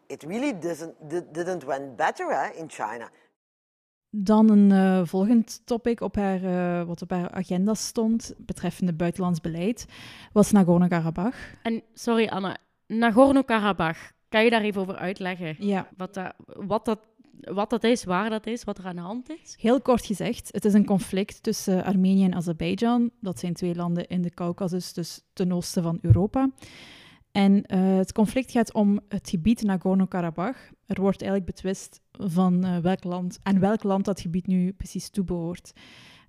it 0.07 0.24
really 0.24 0.59
doesn't, 0.59 0.95
didn't 1.33 1.63
went 1.63 1.95
better 1.95 2.29
eh, 2.31 2.59
in 2.59 2.69
China. 2.69 3.09
Dan 4.09 4.50
een 4.50 4.69
uh, 4.69 5.05
volgend 5.05 5.62
topic 5.65 6.01
op 6.01 6.15
haar, 6.15 6.43
uh, 6.43 6.83
wat 6.83 7.01
op 7.01 7.09
haar 7.09 7.31
agenda 7.31 7.74
stond, 7.74 8.33
betreffende 8.38 8.93
buitenlands 8.93 9.41
beleid, 9.41 9.86
was 10.31 10.51
Nagorno-Karabakh. 10.51 11.38
En 11.62 11.83
sorry 11.93 12.27
Anna, 12.27 12.57
Nagorno-Karabakh, 12.88 14.12
kan 14.29 14.43
je 14.43 14.50
daar 14.50 14.62
even 14.62 14.81
over 14.81 14.95
uitleggen? 14.95 15.55
Ja. 15.59 15.88
Wat, 15.97 16.13
dat, 16.13 16.33
wat, 16.45 16.86
dat, 16.86 17.00
wat 17.41 17.69
dat 17.69 17.83
is, 17.83 18.03
waar 18.03 18.29
dat 18.29 18.45
is, 18.45 18.63
wat 18.63 18.77
er 18.77 18.86
aan 18.86 18.95
de 18.95 19.01
hand 19.01 19.29
is? 19.29 19.55
Heel 19.59 19.81
kort 19.81 20.05
gezegd, 20.05 20.50
het 20.51 20.65
is 20.65 20.74
een 20.74 20.86
conflict 20.86 21.43
tussen 21.43 21.83
Armenië 21.83 22.24
en 22.24 22.36
Azerbeidzjan. 22.36 23.12
Dat 23.21 23.39
zijn 23.39 23.53
twee 23.53 23.75
landen 23.75 24.07
in 24.07 24.21
de 24.21 24.29
Caucasus, 24.33 24.93
dus 24.93 25.21
ten 25.33 25.51
oosten 25.51 25.83
van 25.83 26.00
Europa. 26.01 26.50
En 27.38 27.63
uh, 27.74 27.98
het 27.98 28.12
conflict 28.12 28.51
gaat 28.51 28.74
om 28.74 29.00
het 29.10 29.29
gebied 29.29 29.62
Nagorno-Karabakh. 29.62 30.72
Er 30.86 31.01
wordt 31.01 31.22
eigenlijk 31.22 31.51
betwist 31.51 32.01
van 32.12 32.65
uh, 32.65 32.77
welk 32.77 33.03
land, 33.03 33.39
aan 33.44 33.60
welk 33.60 33.84
land 33.84 34.06
dat 34.06 34.22
gebied 34.22 34.48
nu 34.48 34.74
precies 34.74 35.10
toebehoort. 35.10 35.74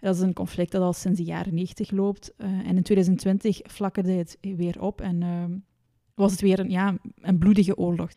Dat 0.01 0.15
is 0.15 0.21
een 0.21 0.33
conflict 0.33 0.73
dat 0.73 0.83
al 0.83 0.93
sinds 0.93 1.19
de 1.19 1.25
jaren 1.25 1.55
90 1.55 1.91
loopt. 1.91 2.35
Uh, 2.39 2.47
en 2.47 2.77
in 2.77 2.83
2020 2.83 3.61
flakkerde 3.65 4.13
het 4.13 4.39
weer 4.41 4.81
op 4.81 5.01
en 5.01 5.23
ehm, 5.23 5.59
was 6.15 6.31
het 6.31 6.41
weer 6.41 6.59
een, 6.59 6.71
ja, 6.71 6.99
een 7.21 7.39
bloedige 7.39 7.77
oorlog. 7.77 8.11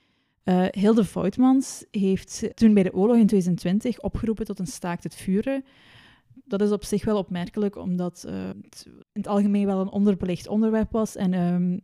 Hilde 0.71 1.05
Voutmans 1.05 1.85
heeft 1.91 2.51
toen 2.53 2.73
bij 2.73 2.83
de 2.83 2.93
oorlog 2.93 3.15
in 3.15 3.27
2020 3.27 4.01
opgeroepen 4.01 4.45
tot 4.45 4.59
een 4.59 4.67
staakt 4.67 5.03
het 5.03 5.15
vuren. 5.15 5.63
Dat 6.45 6.61
is 6.61 6.71
op 6.71 6.83
zich 6.83 7.05
wel 7.05 7.17
opmerkelijk, 7.17 7.75
omdat 7.75 8.21
het 8.21 8.85
in 8.85 9.21
het 9.21 9.27
algemeen 9.27 9.65
wel 9.65 9.81
een 9.81 9.91
onderbelicht 9.91 10.47
onderwerp 10.47 10.91
was. 10.91 11.15
En 11.15 11.33
ehm, 11.33 11.77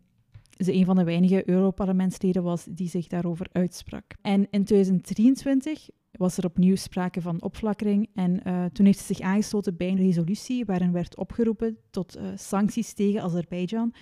ze 0.58 0.74
een 0.74 0.86
van 0.86 0.96
de 0.96 1.04
weinige 1.04 1.50
Europarlementsleden 1.50 2.44
was 2.44 2.66
die 2.70 2.90
zich 2.90 3.08
daarover 3.08 3.48
uitsprak. 3.52 4.04
En 4.22 4.48
in 4.50 4.64
2023 4.64 5.90
was 6.12 6.38
er 6.38 6.46
opnieuw 6.46 6.76
sprake 6.76 7.22
van 7.22 7.42
opflakkering 7.42 8.10
en 8.14 8.42
uh, 8.48 8.66
toen 8.66 8.86
heeft 8.86 9.00
ze 9.00 9.06
zich 9.06 9.20
aangesloten 9.20 9.78
bij 9.78 9.88
een 9.88 9.98
resolutie 9.98 10.66
waarin 10.66 10.92
werd 10.92 11.18
opgeroepen 11.18 11.78
tot 11.90 12.18
uh, 12.18 12.24
sancties 12.36 12.94
tegen 12.94 13.22
Azerbeidzjan 13.22 13.94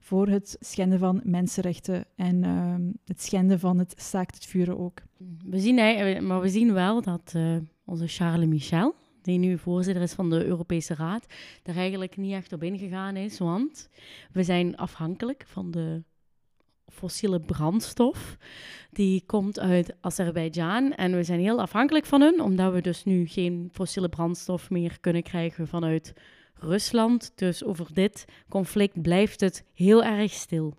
voor 0.00 0.28
het 0.28 0.56
schenden 0.60 0.98
van 0.98 1.20
mensenrechten 1.24 2.04
en 2.16 2.42
uh, 2.42 2.74
het 3.04 3.22
schenden 3.22 3.58
van 3.58 3.78
het 3.78 3.94
staakt 3.96 4.34
het 4.34 4.46
vuren 4.46 4.78
ook. 4.78 5.02
We 5.44 5.58
zien, 5.58 5.74
maar 6.26 6.40
we 6.40 6.48
zien 6.48 6.72
wel 6.72 7.02
dat 7.02 7.34
onze 7.84 8.06
Charles 8.06 8.46
Michel, 8.46 8.94
die 9.24 9.38
nu 9.38 9.58
voorzitter 9.58 10.02
is 10.02 10.12
van 10.12 10.30
de 10.30 10.44
Europese 10.44 10.94
Raad, 10.94 11.26
daar 11.62 11.76
eigenlijk 11.76 12.16
niet 12.16 12.32
echt 12.32 12.52
op 12.52 12.62
ingegaan 12.62 13.16
is. 13.16 13.38
Want 13.38 13.88
we 14.32 14.42
zijn 14.42 14.76
afhankelijk 14.76 15.44
van 15.46 15.70
de 15.70 16.02
fossiele 16.88 17.40
brandstof. 17.40 18.36
Die 18.90 19.22
komt 19.26 19.58
uit 19.58 19.94
Azerbeidzjan 20.00 20.92
en 20.92 21.14
we 21.14 21.22
zijn 21.22 21.40
heel 21.40 21.60
afhankelijk 21.60 22.06
van 22.06 22.20
hun, 22.20 22.40
omdat 22.40 22.72
we 22.72 22.80
dus 22.80 23.04
nu 23.04 23.26
geen 23.26 23.68
fossiele 23.72 24.08
brandstof 24.08 24.70
meer 24.70 25.00
kunnen 25.00 25.22
krijgen 25.22 25.68
vanuit 25.68 26.12
Rusland. 26.54 27.32
Dus 27.34 27.64
over 27.64 27.94
dit 27.94 28.24
conflict 28.48 29.02
blijft 29.02 29.40
het 29.40 29.64
heel 29.72 30.04
erg 30.04 30.32
stil. 30.32 30.74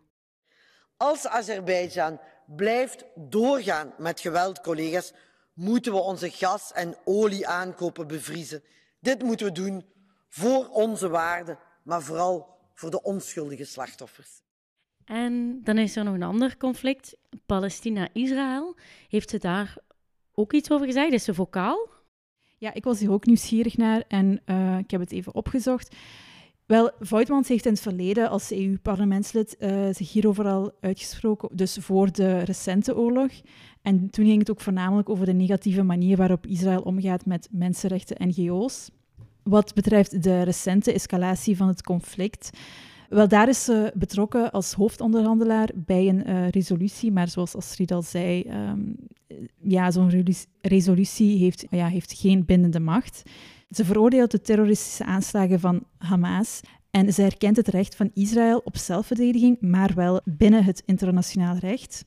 Als 0.98 1.28
Azerbeidzjan 1.28 2.20
blijft 2.56 3.06
doorgaan 3.16 3.94
met 3.98 4.20
geweld, 4.20 4.62
collega's, 4.62 5.14
moeten 5.56 5.92
we 5.92 6.00
onze 6.00 6.30
gas- 6.30 6.72
en 6.74 6.96
olie 7.04 7.48
aankopen 7.48 8.08
bevriezen. 8.08 8.64
Dit 9.00 9.24
moeten 9.24 9.46
we 9.46 9.52
doen 9.52 9.86
voor 10.30 10.70
onze 10.70 11.10
waarden, 11.10 11.58
maar 11.84 12.02
vooral 12.02 12.58
voor 12.74 12.90
de 12.92 13.02
onschuldige 13.04 13.66
slachtoffers. 13.66 14.42
En 15.06 15.62
dan 15.64 15.78
is 15.78 15.96
er 15.96 16.04
nog 16.04 16.14
een 16.14 16.24
ander 16.24 16.58
conflict, 16.58 17.16
Palestina-Israël. 17.46 18.76
Heeft 19.08 19.30
ze 19.30 19.38
daar 19.38 19.78
ook 20.34 20.54
iets 20.54 20.72
over 20.72 20.86
gezegd? 20.86 21.14
Is 21.14 21.24
ze 21.24 21.34
vocaal? 21.34 21.90
Ja, 22.58 22.74
ik 22.74 22.84
was 22.84 23.00
hier 23.00 23.12
ook 23.12 23.26
nieuwsgierig 23.26 23.78
naar 23.78 24.04
en 24.08 24.42
uh, 24.46 24.78
ik 24.78 24.92
heb 24.92 25.00
het 25.00 25.12
even 25.12 25.34
opgezocht. 25.34 25.96
Wel, 26.66 26.92
Voigtmans 27.00 27.48
heeft 27.48 27.66
in 27.66 27.72
het 27.72 27.82
verleden 27.82 28.30
als 28.30 28.52
EU-parlementslid 28.52 29.56
uh, 29.60 29.88
zich 29.92 30.12
hierover 30.12 30.46
al 30.46 30.72
uitgesproken, 30.80 31.50
dus 31.52 31.78
voor 31.82 32.12
de 32.12 32.40
recente 32.40 32.96
oorlog. 32.96 33.32
En 33.82 34.10
toen 34.10 34.26
ging 34.26 34.40
het 34.40 34.52
ook 34.52 34.62
voornamelijk 34.62 35.10
over 35.10 35.26
de 35.26 35.34
negatieve 35.34 35.84
manier 35.84 36.18
waarop 36.18 36.46
Israël 36.46 36.82
omgaat 36.82 37.26
met 37.26 37.48
mensenrechten 37.52 38.16
en 38.16 38.28
NGO's. 38.28 38.90
Wat 39.44 39.74
betreft 39.74 40.24
de 40.24 40.42
recente 40.42 40.94
escalatie 40.94 41.58
van 41.58 41.68
het 41.68 41.84
conflict, 41.84 42.50
wel, 43.10 43.28
daar 43.28 43.50
is 43.50 43.64
ze 43.64 43.92
betrokken 43.96 44.52
als 44.52 44.74
hoofdonderhandelaar 44.74 45.70
bij 45.76 46.08
een 46.08 46.30
uh, 46.30 46.50
resolutie, 46.50 47.12
maar 47.12 47.28
zoals 47.28 47.56
Astrid 47.56 47.92
al 47.92 48.02
zei, 48.02 48.46
um, 48.50 48.96
ja, 49.62 49.92
zo'n 49.92 50.26
resolutie 50.62 51.38
heeft, 51.38 51.66
ja, 51.70 51.88
heeft 51.88 52.14
geen 52.14 52.46
bindende 52.46 52.80
macht. 52.80 53.24
Ze 53.70 53.86
veroordeelt 53.86 54.32
de 54.32 54.42
terroristische 54.42 55.06
aanslagen 55.06 55.60
van 55.60 55.84
Hamas 55.98 56.62
en 56.92 57.14
ze 57.14 57.24
erkent 57.24 57.58
het 57.58 57.68
recht 57.68 57.96
van 57.96 58.12
Israël 58.14 58.62
op 58.64 58.78
zelfverdediging, 58.78 59.58
maar 59.62 59.94
wel 59.96 60.22
binnen 60.24 60.64
het 60.64 60.84
internationaal 60.86 61.58
recht. 61.58 62.06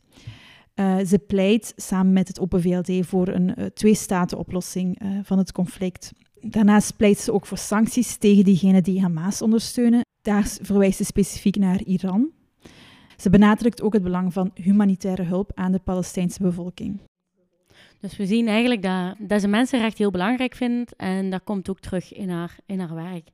Uh, 0.75 0.99
ze 0.99 1.19
pleit 1.19 1.73
samen 1.77 2.13
met 2.13 2.29
het 2.29 2.41
Open 2.41 2.63
VLD 2.63 3.07
voor 3.07 3.29
een 3.29 3.55
uh, 3.59 3.67
twee-staten-oplossing 3.67 5.03
uh, 5.03 5.19
van 5.23 5.39
het 5.39 5.53
conflict. 5.53 6.13
Daarnaast 6.41 6.97
pleit 6.97 7.19
ze 7.19 7.33
ook 7.33 7.47
voor 7.47 7.59
sancties 7.59 8.17
tegen 8.17 8.45
diegenen 8.45 8.83
die 8.83 9.01
Hamas 9.01 9.43
ondersteunen. 9.43 10.01
Daar 10.23 10.57
verwijst 10.63 10.97
ze 10.97 11.05
specifiek 11.05 11.57
naar 11.57 11.83
Iran. 11.83 12.31
Ze 13.17 13.31
benadrukt 13.31 13.83
ook 13.83 13.93
het 13.93 14.03
belang 14.03 14.33
van 14.33 14.51
humanitaire 14.55 15.23
hulp 15.23 15.51
aan 15.55 15.73
de 15.73 15.81
Palestijnse 15.85 16.43
bevolking. 16.43 17.01
Dus 18.01 18.17
we 18.17 18.27
zien 18.27 18.49
eigenlijk 18.49 18.83
dat, 18.83 19.15
dat 19.19 19.41
ze 19.41 19.49
mensenrechten 19.49 19.99
heel 19.99 20.11
belangrijk 20.11 20.55
vindt 20.55 20.97
en 20.97 21.31
dat 21.31 21.45
komt 21.45 21.71
ook 21.71 21.81
terug 21.81 22.13
in 22.13 22.29
haar, 22.31 22.57
in 22.67 22.81
haar 22.81 22.95
werk. 22.95 23.29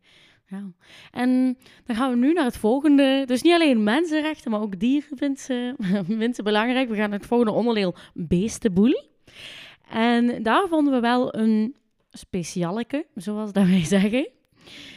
Ja. 0.46 0.62
En 1.10 1.58
dan 1.84 1.96
gaan 1.96 2.10
we 2.10 2.16
nu 2.16 2.32
naar 2.32 2.44
het 2.44 2.56
volgende. 2.56 3.22
Dus 3.26 3.42
niet 3.42 3.52
alleen 3.52 3.82
mensenrechten, 3.82 4.50
maar 4.50 4.60
ook 4.60 4.78
dieren 4.78 5.16
vindt 5.16 5.40
ze, 5.40 5.74
ze 6.34 6.42
belangrijk. 6.42 6.88
We 6.88 6.96
gaan 6.96 7.10
naar 7.10 7.18
het 7.18 7.28
volgende 7.28 7.52
onderdeel, 7.52 7.94
beestenboel. 8.14 9.02
En 9.90 10.42
daar 10.42 10.68
vonden 10.68 10.92
we 10.92 11.00
wel 11.00 11.34
een 11.34 11.76
specialeke, 12.10 13.06
zoals 13.14 13.52
dat 13.52 13.66
wij 13.66 13.84
zeggen. 13.84 14.28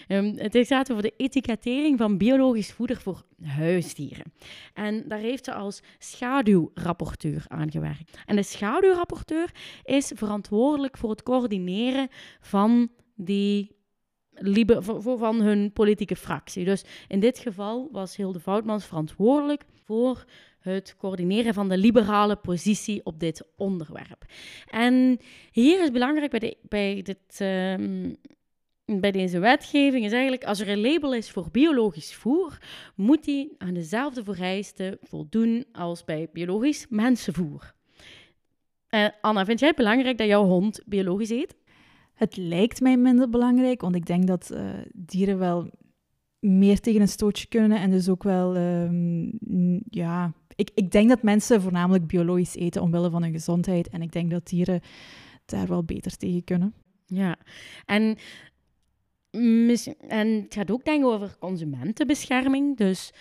Um, 0.08 0.34
het 0.38 0.68
gaat 0.68 0.92
over 0.92 1.04
de 1.04 1.14
etikettering 1.18 1.98
van 1.98 2.18
biologisch 2.18 2.72
voeder 2.72 2.98
voor 2.98 3.24
huisdieren. 3.44 4.34
En 4.74 5.04
daar 5.08 5.20
heeft 5.20 5.46
ze 5.46 5.54
als 5.54 5.82
schaduwrapporteur 5.98 7.46
aan 7.48 7.72
gewerkt. 7.72 8.18
En 8.26 8.36
de 8.36 8.44
schaduwrapporteur 8.44 9.52
is 9.84 10.12
verantwoordelijk 10.16 10.98
voor 10.98 11.10
het 11.10 11.24
coördineren 11.24 12.08
van 12.40 12.92
die 13.16 13.76
van 15.18 15.42
hun 15.42 15.74
politieke 15.74 16.16
fractie. 16.16 16.66
Dus 16.66 16.84
in 17.08 17.20
dit 17.20 17.40
geval 17.40 17.90
was 17.92 18.16
Hilde 18.16 18.40
Voutmans 18.40 18.86
verantwoordelijk 18.86 19.64
voor 19.84 20.26
het 20.60 20.96
coördineren 20.98 21.54
van 21.54 21.70
de 21.70 21.78
liberale 21.78 22.36
positie 22.36 23.06
op 23.06 23.20
dit 23.20 23.48
onderwerp. 23.56 24.26
En 24.70 25.20
hier 25.52 25.84
is 25.84 25.92
belangrijk 25.92 26.32
bij, 26.32 26.40
de, 26.40 26.58
bij 26.62 27.02
dit 27.02 27.40
um, 27.80 28.16
bij 28.96 29.12
deze 29.12 29.40
wetgeving 29.40 30.06
is 30.06 30.12
eigenlijk, 30.12 30.44
als 30.44 30.60
er 30.60 30.70
een 30.70 30.82
label 30.82 31.14
is 31.14 31.32
voor 31.32 31.48
biologisch 31.52 32.16
voer, 32.16 32.58
moet 32.96 33.24
die 33.24 33.56
aan 33.58 33.74
dezelfde 33.74 34.24
vereisten 34.24 34.98
voldoen 35.02 35.66
als 35.72 36.04
bij 36.04 36.30
biologisch 36.34 36.86
mensenvoer. 36.90 37.74
Uh, 38.90 39.08
Anna, 39.22 39.46
vind 39.46 39.60
jij 39.60 39.68
het 39.68 39.78
belangrijk 39.78 40.18
dat 40.18 40.28
jouw 40.28 40.46
hond 40.46 40.84
biologisch 40.86 41.30
eet? 41.30 41.56
Het 42.14 42.38
lijkt 42.38 42.82
mij 42.82 42.98
minder 42.98 43.30
belangrijk, 43.30 43.82
want 43.82 43.96
ik 43.96 44.06
denk 44.06 44.28
dat 44.28 44.50
uh, 44.54 44.70
dieren 44.94 45.38
wel 45.38 45.70
meer 46.40 46.80
tegen 46.80 47.02
een 47.02 47.08
stootje 47.08 47.48
kunnen 47.48 47.80
en 47.80 47.92
dus 47.92 48.10
ook 48.10 48.24
wel, 48.24 48.58
um, 48.58 49.32
ja, 49.90 50.34
ik, 50.56 50.70
ik 50.74 50.92
denk 50.92 51.10
dat 51.10 51.24
mensen 51.24 51.62
voornamelijk 51.62 52.08
biologisch 52.08 52.56
eten 52.56 52.82
omwille 52.82 53.10
van 53.10 53.24
hun 53.24 53.32
gezondheid 53.32 53.90
en 53.90 54.02
ik 54.02 54.12
denk 54.12 54.32
dat 54.32 54.48
dieren 54.48 54.82
daar 55.46 55.68
wel 55.68 55.84
beter 55.84 56.18
tegen 56.18 56.44
kunnen. 56.44 56.74
Ja, 57.06 57.36
en 57.86 58.18
en 60.08 60.28
het 60.28 60.54
gaat 60.54 60.72
ook 60.72 60.86
denk 60.86 61.00
ik 61.00 61.10
over 61.10 61.38
consumentenbescherming. 61.40 62.78
Dus 62.78 63.14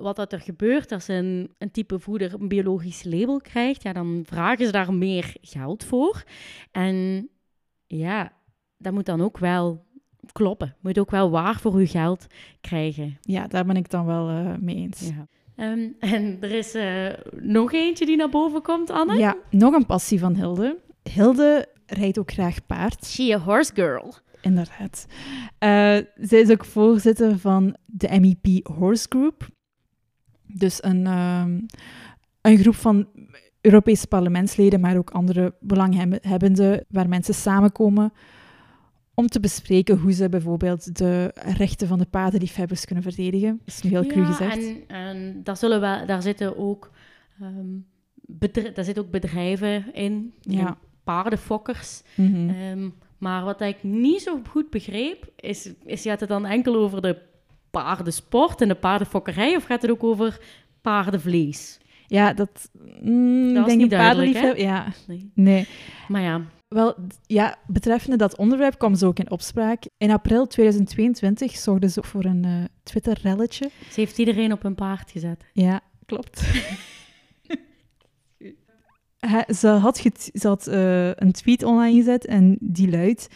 wat 0.00 0.16
dat 0.16 0.32
er 0.32 0.40
gebeurt 0.40 0.92
als 0.92 1.08
een, 1.08 1.54
een 1.58 1.70
type 1.70 1.98
voeder 1.98 2.34
een 2.34 2.48
biologisch 2.48 3.04
label 3.04 3.40
krijgt, 3.40 3.82
ja, 3.82 3.92
dan 3.92 4.22
vragen 4.26 4.66
ze 4.66 4.72
daar 4.72 4.94
meer 4.94 5.34
geld 5.40 5.84
voor. 5.84 6.24
En 6.72 7.28
ja, 7.86 8.32
dat 8.76 8.92
moet 8.92 9.06
dan 9.06 9.20
ook 9.20 9.38
wel 9.38 9.86
kloppen. 10.32 10.76
Moet 10.80 10.98
ook 10.98 11.10
wel 11.10 11.30
waar 11.30 11.60
voor 11.60 11.74
uw 11.74 11.86
geld 11.86 12.26
krijgen. 12.60 13.18
Ja, 13.20 13.46
daar 13.46 13.64
ben 13.64 13.76
ik 13.76 13.90
dan 13.90 14.06
wel 14.06 14.30
uh, 14.30 14.54
mee 14.60 14.76
eens. 14.76 15.08
Ja. 15.08 15.26
Um, 15.72 15.96
en 15.98 16.36
er 16.40 16.50
is 16.50 16.74
uh, 16.74 17.08
nog 17.40 17.72
eentje 17.72 18.06
die 18.06 18.16
naar 18.16 18.28
boven 18.28 18.62
komt, 18.62 18.90
Anne? 18.90 19.16
Ja, 19.16 19.36
nog 19.50 19.74
een 19.74 19.86
passie 19.86 20.18
van 20.18 20.34
Hilde. 20.34 20.78
Hilde 21.12 21.68
rijdt 21.86 22.18
ook 22.18 22.30
graag 22.30 22.66
paard. 22.66 23.04
She 23.04 23.34
a 23.34 23.38
horse 23.38 23.74
girl. 23.74 24.14
Inderdaad. 24.40 25.06
Uh, 25.08 25.98
zij 26.26 26.40
is 26.40 26.50
ook 26.50 26.64
voorzitter 26.64 27.38
van 27.38 27.76
de 27.84 28.20
MEP 28.20 28.66
Horse 28.66 29.06
Group. 29.08 29.48
Dus 30.46 30.82
een, 30.82 31.06
um, 31.06 31.66
een 32.40 32.58
groep 32.58 32.74
van 32.74 33.08
Europese 33.60 34.06
parlementsleden, 34.06 34.80
maar 34.80 34.96
ook 34.96 35.10
andere 35.10 35.54
belanghebbenden, 35.60 36.84
waar 36.88 37.08
mensen 37.08 37.34
samenkomen 37.34 38.12
om 39.14 39.26
te 39.26 39.40
bespreken 39.40 39.98
hoe 39.98 40.12
ze 40.12 40.28
bijvoorbeeld 40.28 40.96
de 40.96 41.30
rechten 41.34 41.88
van 41.88 41.98
de 41.98 42.06
paardenliefhebbers 42.06 42.84
kunnen 42.84 43.04
verdedigen. 43.04 43.60
Dat 43.64 43.74
is 43.74 43.82
nu 43.82 43.90
heel 43.90 44.06
cru 44.06 44.24
gezegd. 44.24 44.56
En, 44.56 44.84
en 44.86 45.40
daar, 45.42 45.56
zullen 45.56 45.80
we, 45.80 46.06
daar 46.06 46.22
zitten 46.22 46.58
ook, 46.58 46.90
um, 47.42 47.86
daar 48.74 48.84
zitten 48.84 49.04
ook 49.04 49.10
bedrijven 49.10 49.94
in, 49.94 50.34
ja. 50.40 50.78
paardenfokkers. 51.04 52.02
Mm 52.14 52.34
-hmm. 52.34 52.50
um, 52.50 52.94
maar 53.18 53.44
wat 53.44 53.60
ik 53.60 53.82
niet 53.82 54.22
zo 54.22 54.40
goed 54.50 54.70
begreep, 54.70 55.32
is, 55.36 55.72
is 55.84 56.02
gaat 56.02 56.20
het 56.20 56.28
dan 56.28 56.46
enkel 56.46 56.76
over 56.76 57.02
de 57.02 57.16
paardensport 57.70 58.60
en 58.60 58.68
de 58.68 58.74
paardenfokkerij, 58.74 59.56
of 59.56 59.64
gaat 59.64 59.82
het 59.82 59.90
ook 59.90 60.04
over 60.04 60.40
paardenvlees? 60.80 61.78
Ja, 62.06 62.32
dat, 62.32 62.70
mm, 63.00 63.54
dat 63.54 63.66
denk 63.66 63.80
niet 63.80 63.90
duidelijk, 63.90 64.58
Ja, 64.58 64.86
nee. 65.06 65.30
nee. 65.34 65.68
Maar 66.08 66.22
ja, 66.22 66.40
wel, 66.68 66.94
ja, 67.26 67.56
betreffende 67.66 68.16
dat 68.16 68.36
onderwerp 68.36 68.78
kwam 68.78 68.94
ze 68.94 69.06
ook 69.06 69.18
in 69.18 69.30
opspraak. 69.30 69.82
In 69.96 70.10
april 70.10 70.46
2022 70.46 71.56
zorgde 71.56 71.88
ze 71.88 72.02
voor 72.02 72.24
een 72.24 72.46
uh, 72.46 72.64
Twitter-relletje. 72.82 73.70
Ze 73.90 74.00
heeft 74.00 74.18
iedereen 74.18 74.52
op 74.52 74.64
een 74.64 74.74
paard 74.74 75.10
gezet. 75.10 75.44
Ja, 75.52 75.80
klopt. 76.06 76.42
ze 79.54 79.68
had, 79.68 80.68
uh, 80.68 81.14
een 81.14 81.32
tweet 81.32 81.62
online 81.62 81.96
gezet 81.96 82.26
en 82.26 82.56
die 82.60 82.90
luidt... 82.90 83.28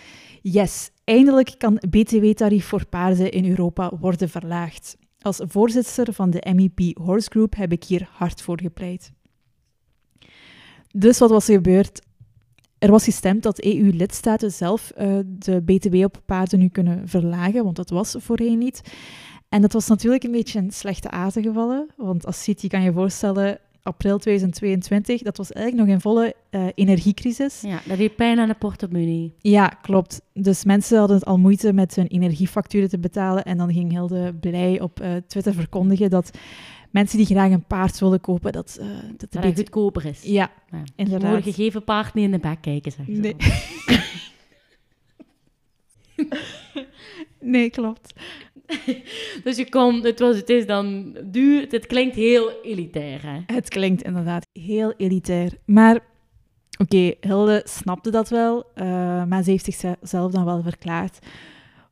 Yes, 0.45 0.91
eindelijk 1.05 1.55
kan 1.59 1.81
btw-tarief 1.91 2.67
voor 2.67 2.87
paarden 2.87 3.31
in 3.31 3.51
Europa 3.51 3.93
worden 4.01 4.29
verlaagd. 4.29 4.97
Als 5.21 5.41
voorzitter 5.45 6.13
van 6.13 6.31
de 6.31 6.53
MEP 6.55 6.99
Horse 6.99 7.31
Group 7.31 7.55
heb 7.57 7.73
ik 7.73 7.85
hier 7.85 8.09
hard 8.13 8.43
voor 8.43 8.61
gepleit. 8.61 9.13
Dus 10.91 11.19
wat 11.19 11.31
was 11.31 11.49
er 11.49 11.55
gebeurd? 11.55 12.01
Er 12.79 12.91
was 12.91 13.05
gestemd 13.05 13.43
dat 13.43 13.61
EU-lidstaten 13.61 14.53
zelf 14.53 14.93
uh, 14.99 15.19
de 15.25 15.63
BTW 15.63 15.95
op 15.95 16.23
paarden 16.27 16.59
nu 16.59 16.69
kunnen 16.69 17.09
verlagen, 17.09 17.65
want 17.65 17.77
dat 17.77 17.91
was 17.91 18.17
voorheen 18.19 18.59
niet. 18.59 18.83
En 19.49 19.61
dat 19.61 19.73
was 19.73 19.89
natuurlijk 19.89 20.23
een 20.23 20.31
beetje 20.31 20.59
een 20.59 20.71
slechte 20.71 21.11
aarde 21.11 21.43
gevallen, 21.43 21.89
want 21.97 22.27
als 22.27 22.43
City 22.43 22.69
kan 22.69 22.83
je 22.83 22.93
voorstellen, 22.93 23.59
april 23.83 24.19
2022, 24.19 25.23
dat 25.23 25.37
was 25.37 25.53
eigenlijk 25.53 25.87
nog 25.87 25.95
in 25.97 26.01
volle 26.01 26.35
uh, 26.51 26.67
energiecrisis. 26.75 27.61
Ja, 27.61 27.81
dat 27.87 27.99
deed 27.99 28.17
pijn 28.17 28.39
aan 28.39 28.49
de 28.49 28.55
portemonnee. 28.55 29.35
Ja, 29.39 29.67
klopt. 29.67 30.21
Dus 30.35 30.65
mensen 30.65 30.99
hadden 30.99 31.17
het 31.17 31.27
al 31.27 31.39
moeite 31.39 31.73
met 31.73 31.95
hun 31.95 32.07
energiefacturen 32.07 32.89
te 32.89 32.99
betalen 32.99 33.45
en 33.45 33.59
dan 33.59 33.73
ging 33.73 33.91
Hilde 33.91 34.35
blij 34.35 34.81
op 34.81 35.01
uh, 35.01 35.15
Twitter 35.27 35.55
verkondigen 35.55 36.11
dat 36.11 36.39
mensen 36.91 37.17
die 37.17 37.27
graag 37.27 37.51
een 37.51 37.65
paard 37.65 37.99
willen 37.99 38.21
kopen, 38.21 38.53
dat, 38.53 38.79
uh, 38.81 38.87
dat, 39.17 39.33
dat 39.33 39.45
het 39.45 39.57
goedkoper 39.57 40.05
is. 40.05 40.23
Ja, 40.23 40.51
ja. 40.71 40.83
inderdaad. 40.97 41.31
Je 41.31 41.37
een 41.37 41.43
gegeven 41.43 41.85
paard 41.85 42.15
niet 42.15 42.25
in 42.25 42.31
de 42.31 42.39
bek 42.39 42.61
kijken, 42.61 42.93
zeg 42.93 43.07
Nee. 43.07 43.37
nee, 47.41 47.71
klopt. 47.71 48.15
dus 49.45 49.57
je 49.57 49.69
komt, 49.69 50.05
het, 50.05 50.19
was, 50.19 50.37
het 50.37 50.49
is 50.49 50.67
dan 50.67 51.17
duur, 51.25 51.67
het 51.69 51.87
klinkt 51.87 52.17
heel 52.17 52.51
elitair. 52.63 53.23
Hè? 53.23 53.55
Het 53.55 53.69
klinkt 53.69 54.03
inderdaad 54.03 54.47
heel 54.53 54.93
elitair. 54.97 55.53
Maar 55.65 55.95
oké, 55.95 56.03
okay, 56.83 57.17
Hilde 57.21 57.63
snapte 57.65 58.11
dat 58.11 58.29
wel, 58.29 58.65
uh, 58.75 58.85
maar 59.25 59.43
ze 59.43 59.51
heeft 59.51 59.65
zichzelf 59.65 60.33
dan 60.33 60.45
wel 60.45 60.63
verklaard. 60.63 61.19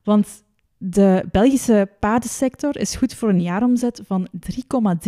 Want 0.03 0.43
de 0.77 1.25
Belgische 1.31 1.89
paardensector 1.99 2.77
is 2.77 2.95
goed 2.95 3.13
voor 3.13 3.29
een 3.29 3.41
jaaromzet 3.41 4.01
van 4.05 4.27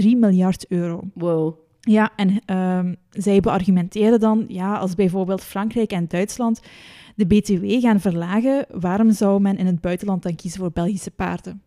3,3 0.01 0.05
miljard 0.17 0.65
euro. 0.69 1.01
Wow. 1.13 1.55
Ja, 1.89 2.11
en 2.15 2.57
um, 2.57 2.95
zij 3.09 3.39
beargumenteren 3.39 4.19
dan, 4.19 4.45
ja, 4.47 4.77
als 4.77 4.95
bijvoorbeeld 4.95 5.43
Frankrijk 5.43 5.91
en 5.91 6.07
Duitsland 6.07 6.61
de 7.15 7.25
BTW 7.25 7.65
gaan 7.81 7.99
verlagen, 7.99 8.65
waarom 8.69 9.11
zou 9.11 9.41
men 9.41 9.57
in 9.57 9.65
het 9.65 9.81
buitenland 9.81 10.23
dan 10.23 10.35
kiezen 10.35 10.59
voor 10.59 10.71
Belgische 10.71 11.11
paarden? 11.11 11.61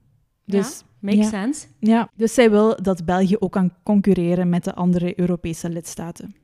Dus, 0.44 0.78
ja, 0.78 0.86
makes 1.00 1.30
ja, 1.30 1.42
sense. 1.42 1.66
Ja, 1.78 2.10
dus 2.14 2.34
zij 2.34 2.50
wil 2.50 2.82
dat 2.82 3.04
België 3.04 3.36
ook 3.38 3.52
kan 3.52 3.72
concurreren 3.82 4.48
met 4.48 4.64
de 4.64 4.74
andere 4.74 5.20
Europese 5.20 5.68
lidstaten. 5.68 6.34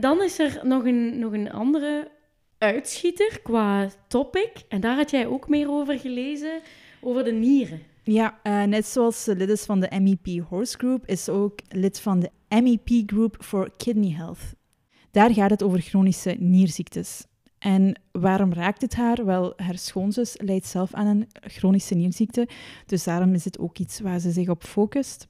Dan 0.00 0.22
is 0.22 0.38
er 0.38 0.60
nog 0.62 0.84
een, 0.84 1.18
nog 1.18 1.32
een 1.32 1.50
andere 1.50 2.10
uitschieter 2.58 3.40
qua 3.42 3.88
topic. 4.08 4.52
En 4.68 4.80
daar 4.80 4.96
had 4.96 5.10
jij 5.10 5.26
ook 5.26 5.48
meer 5.48 5.70
over 5.70 5.98
gelezen, 5.98 6.60
over 7.00 7.24
de 7.24 7.32
nieren. 7.32 7.80
Ja, 8.02 8.38
uh, 8.42 8.62
net 8.62 8.86
zoals 8.86 9.24
de 9.24 9.36
lid 9.36 9.48
is 9.48 9.64
van 9.64 9.80
de 9.80 10.00
MEP 10.00 10.44
Horse 10.48 10.78
Group, 10.78 11.06
is 11.06 11.24
ze 11.24 11.32
ook 11.32 11.58
lid 11.68 12.00
van 12.00 12.20
de 12.20 12.30
MEP 12.48 13.02
Group 13.06 13.36
for 13.40 13.70
Kidney 13.76 14.12
Health. 14.12 14.54
Daar 15.10 15.32
gaat 15.32 15.50
het 15.50 15.62
over 15.62 15.80
chronische 15.80 16.36
nierziektes. 16.38 17.26
En 17.58 18.00
waarom 18.12 18.52
raakt 18.52 18.82
het 18.82 18.94
haar? 18.94 19.24
Wel, 19.24 19.52
haar 19.56 19.78
schoonzus 19.78 20.34
lijdt 20.40 20.66
zelf 20.66 20.94
aan 20.94 21.06
een 21.06 21.28
chronische 21.40 21.94
nierziekte, 21.94 22.48
dus 22.86 23.04
daarom 23.04 23.34
is 23.34 23.44
het 23.44 23.58
ook 23.58 23.78
iets 23.78 24.00
waar 24.00 24.18
ze 24.18 24.30
zich 24.30 24.48
op 24.48 24.64
focust. 24.64 25.28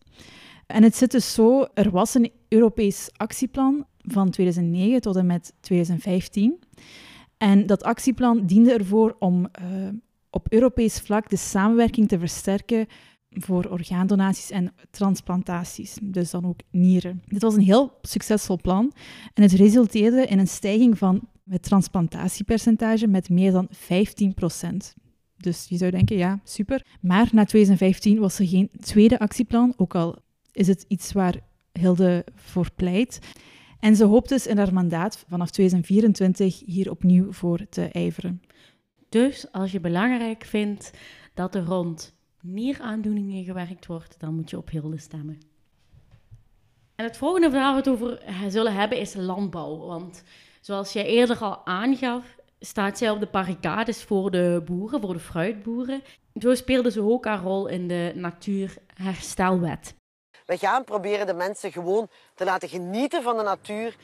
En 0.67 0.83
het 0.83 0.97
zit 0.97 1.11
dus 1.11 1.35
zo, 1.35 1.67
er 1.75 1.91
was 1.91 2.15
een 2.15 2.33
Europees 2.49 3.11
actieplan 3.17 3.87
van 3.99 4.31
2009 4.31 5.01
tot 5.01 5.17
en 5.17 5.27
met 5.27 5.53
2015. 5.61 6.59
En 7.39 7.67
dat 7.67 7.83
actieplan 7.83 8.47
diende 8.47 8.73
ervoor 8.73 9.17
om 9.19 9.49
uh, 9.63 9.89
op 10.31 10.47
Europees 10.53 11.01
vlak 11.01 11.29
de 11.29 11.37
samenwerking 11.37 12.09
te 12.09 12.19
versterken 12.19 12.87
voor 13.31 13.65
orgaandonaties 13.65 14.51
en 14.51 14.75
transplantaties, 14.91 15.99
dus 16.03 16.31
dan 16.31 16.47
ook 16.47 16.61
nieren. 16.71 17.23
Dit 17.27 17.43
was 17.43 17.55
een 17.55 17.63
heel 17.63 17.99
succesvol 18.03 18.59
plan 18.61 18.93
en 19.35 19.43
het 19.43 19.53
resulteerde 19.53 20.27
in 20.27 20.39
een 20.39 20.49
stijging 20.49 20.99
van 20.99 21.29
het 21.49 21.63
transplantatiepercentage 21.63 23.07
met 23.07 23.29
meer 23.29 23.53
dan 23.53 23.69
15% 23.71 23.75
Dus 25.37 25.67
je 25.69 25.77
zou 25.77 25.91
denken, 25.91 26.17
ja, 26.17 26.41
super. 26.45 26.87
Maar 27.01 27.29
na 27.33 27.45
2015 27.45 28.19
was 28.19 28.39
er 28.39 28.47
geen 28.47 28.71
tweede 28.81 29.19
actieplan, 29.19 29.75
ook 29.77 29.95
al 29.95 30.17
is 30.53 30.67
het 30.67 30.85
iets 30.89 31.13
waar 31.13 31.47
Hilde 31.73 32.25
voor 32.35 32.69
pleit. 32.77 33.19
En 33.81 33.97
ze 33.97 34.05
hoopt 34.05 34.29
dus 34.29 34.47
in 34.47 34.59
haar 34.59 34.73
mandaat 34.73 35.25
vanaf 35.29 35.51
2024 35.51 36.63
hier 36.67 36.91
opnieuw 36.91 37.33
voor 37.33 37.67
te 37.69 37.89
ijveren. 37.89 38.43
Dus 39.09 39.53
als 39.53 39.73
je 39.73 39.81
belangrijk 39.81 40.45
vindt 40.45 40.91
dat 41.35 41.55
er 41.55 41.65
rond 41.65 42.18
nieraandoeningen 42.53 43.45
gewerkt 43.45 43.87
wordt, 43.87 44.21
dan 44.21 44.35
moet 44.35 44.51
je 44.51 44.57
op 44.57 44.71
Hilde 44.71 44.99
stemmen. 44.99 45.41
En 46.95 47.05
het 47.05 47.17
volgende 47.17 47.51
waar 47.51 47.73
we 47.73 47.79
het 47.79 47.89
over 47.89 48.23
zullen 48.49 48.75
hebben 48.75 48.99
is 48.99 49.15
landbouw. 49.15 49.77
Want 49.77 50.23
zoals 50.61 50.93
jij 50.93 51.07
eerder 51.07 51.39
al 51.39 51.67
aangaf, 51.67 52.37
staat 52.61 52.99
zij 52.99 53.11
op 53.11 53.21
de 53.21 53.29
barricades 53.31 54.03
voor 54.03 54.31
de 54.31 54.63
boeren, 54.65 55.01
voor 55.01 55.13
de 55.13 55.21
fruitboeren. 55.21 56.03
Zo 56.35 56.55
speelde 56.55 56.91
ze 56.91 57.03
ook 57.03 57.25
haar 57.25 57.43
rol 57.43 57.67
in 57.67 57.89
de 57.89 58.13
Natuurherstelwet. 58.15 59.95
We 60.47 60.57
gaan 60.57 60.85
proberen 60.85 61.27
de 61.27 61.35
mensen 61.35 61.73
gewoon 61.73 62.09
te 62.35 62.45
laten 62.45 62.69
genieten 62.69 63.23
van 63.23 63.37
de 63.37 63.43
natuur. 63.43 63.97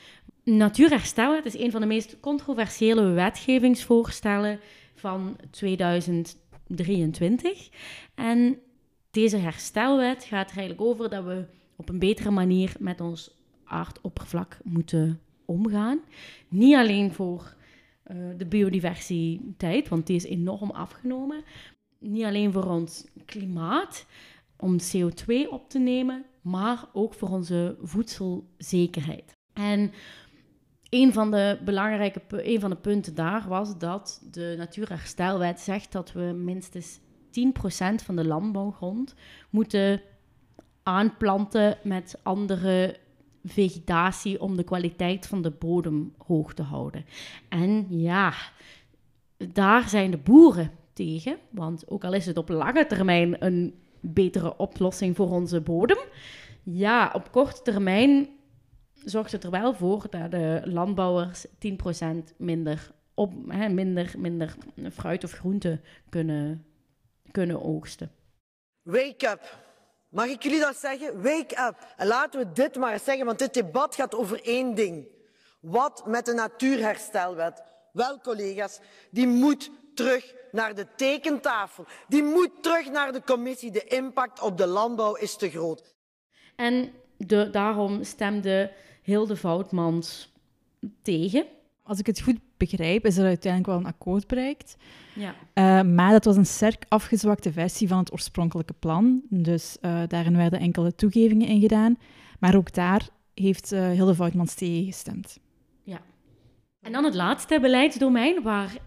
Natuurherstelwet 0.43 1.45
is 1.45 1.57
een 1.57 1.71
van 1.71 1.81
de 1.81 1.87
meest 1.87 2.19
controversiële 2.19 3.09
wetgevingsvoorstellen 3.09 4.59
van 4.95 5.37
2023. 6.65 7.69
En 8.15 8.59
deze 9.11 9.37
herstelwet 9.37 10.23
gaat 10.23 10.51
er 10.51 10.57
eigenlijk 10.57 10.89
over 10.89 11.09
dat 11.09 11.23
we 11.23 11.45
op 11.75 11.89
een 11.89 11.99
betere 11.99 12.31
manier 12.31 12.75
met 12.79 13.01
ons 13.01 13.35
aardoppervlak 13.63 14.57
moeten 14.63 15.19
omgaan. 15.45 15.99
Niet 16.47 16.75
alleen 16.75 17.11
voor 17.11 17.55
uh, 18.11 18.17
de 18.37 18.45
biodiversiteit, 18.45 19.87
want 19.87 20.07
die 20.07 20.15
is 20.15 20.25
enorm 20.25 20.71
afgenomen. 20.71 21.43
Niet 21.99 22.23
alleen 22.23 22.51
voor 22.51 22.65
ons 22.65 23.05
klimaat, 23.25 24.05
om 24.57 24.77
CO2 24.79 25.49
op 25.49 25.69
te 25.69 25.79
nemen, 25.79 26.25
maar 26.41 26.85
ook 26.93 27.13
voor 27.13 27.29
onze 27.29 27.77
voedselzekerheid. 27.81 29.33
En 29.53 29.91
een 30.95 31.13
van 31.13 31.31
de 31.31 31.57
belangrijke 31.65 32.21
een 32.29 32.59
van 32.59 32.69
de 32.69 32.75
punten 32.75 33.15
daar 33.15 33.45
was 33.47 33.77
dat 33.77 34.21
de 34.31 34.55
Natuurherstelwet 34.57 35.59
zegt 35.59 35.91
dat 35.91 36.11
we 36.11 36.21
minstens 36.21 36.99
10% 36.99 37.01
van 38.03 38.15
de 38.15 38.25
landbouwgrond 38.25 39.15
moeten 39.49 40.01
aanplanten 40.83 41.77
met 41.83 42.19
andere 42.23 42.97
vegetatie 43.43 44.41
om 44.41 44.55
de 44.55 44.63
kwaliteit 44.63 45.27
van 45.27 45.41
de 45.41 45.51
bodem 45.51 46.13
hoog 46.17 46.53
te 46.53 46.61
houden. 46.63 47.05
En 47.49 47.85
ja, 47.89 48.33
daar 49.37 49.89
zijn 49.89 50.11
de 50.11 50.17
boeren 50.17 50.71
tegen, 50.93 51.37
want 51.49 51.89
ook 51.89 52.03
al 52.03 52.13
is 52.13 52.25
het 52.25 52.37
op 52.37 52.49
lange 52.49 52.85
termijn 52.85 53.45
een 53.45 53.73
betere 53.99 54.57
oplossing 54.57 55.15
voor 55.15 55.31
onze 55.31 55.61
bodem, 55.61 55.99
ja, 56.63 57.11
op 57.13 57.31
korte 57.31 57.61
termijn 57.61 58.29
zorgt 59.05 59.31
het 59.31 59.43
er 59.43 59.49
wel 59.49 59.73
voor 59.73 60.05
dat 60.09 60.31
de 60.31 60.61
landbouwers 60.63 61.45
10% 61.47 61.49
minder, 62.37 62.91
op, 63.13 63.33
hè, 63.47 63.69
minder, 63.69 64.13
minder 64.17 64.55
fruit 64.93 65.23
of 65.23 65.31
groente 65.31 65.79
kunnen, 66.09 66.65
kunnen 67.31 67.61
oogsten. 67.61 68.11
Wake 68.81 69.27
up. 69.27 69.63
Mag 70.09 70.25
ik 70.25 70.43
jullie 70.43 70.59
dat 70.59 70.75
zeggen? 70.75 71.21
Wake 71.21 71.67
up. 71.67 71.93
En 71.97 72.07
laten 72.07 72.39
we 72.39 72.51
dit 72.51 72.75
maar 72.75 72.99
zeggen, 72.99 73.25
want 73.25 73.39
dit 73.39 73.53
debat 73.53 73.95
gaat 73.95 74.15
over 74.15 74.43
één 74.43 74.75
ding. 74.75 75.07
Wat 75.59 76.05
met 76.05 76.25
de 76.25 76.33
natuurherstelwet? 76.33 77.63
Wel, 77.91 78.19
collega's, 78.19 78.79
die 79.11 79.27
moet 79.27 79.71
terug 79.93 80.33
naar 80.51 80.75
de 80.75 80.87
tekentafel. 80.95 81.85
Die 82.07 82.23
moet 82.23 82.63
terug 82.63 82.91
naar 82.91 83.11
de 83.11 83.21
commissie. 83.23 83.71
De 83.71 83.83
impact 83.83 84.41
op 84.41 84.57
de 84.57 84.67
landbouw 84.67 85.15
is 85.15 85.35
te 85.35 85.49
groot. 85.49 85.95
En 86.55 86.93
de, 87.17 87.49
daarom 87.49 88.03
stemde 88.03 88.71
Hilde 89.05 89.35
Voutmans 89.35 90.33
tegen. 91.01 91.45
Als 91.83 91.99
ik 91.99 92.05
het 92.05 92.21
goed 92.21 92.39
begrijp, 92.57 93.05
is 93.05 93.17
er 93.17 93.25
uiteindelijk 93.25 93.71
wel 93.71 93.79
een 93.79 93.93
akkoord 93.93 94.27
bereikt. 94.27 94.77
Ja. 95.13 95.35
Uh, 95.53 95.93
maar 95.93 96.11
dat 96.11 96.25
was 96.25 96.35
een 96.35 96.45
sterk 96.45 96.85
afgezwakte 96.87 97.51
versie 97.51 97.87
van 97.87 97.97
het 97.97 98.11
oorspronkelijke 98.11 98.73
plan. 98.73 99.21
Dus 99.29 99.77
uh, 99.81 100.01
daarin 100.07 100.37
werden 100.37 100.59
enkele 100.59 100.95
toegevingen 100.95 101.47
in 101.47 101.59
gedaan. 101.61 101.97
Maar 102.39 102.55
ook 102.55 102.73
daar 102.73 103.07
heeft 103.33 103.73
uh, 103.73 103.89
Hilde 103.89 104.15
Voutmans 104.15 104.53
tegen 104.53 104.85
gestemd. 104.85 105.39
Ja. 105.83 106.01
En 106.81 106.91
dan 106.91 107.03
het 107.03 107.15
laatste 107.15 107.59
beleidsdomein 107.59 108.41
waar 108.41 108.77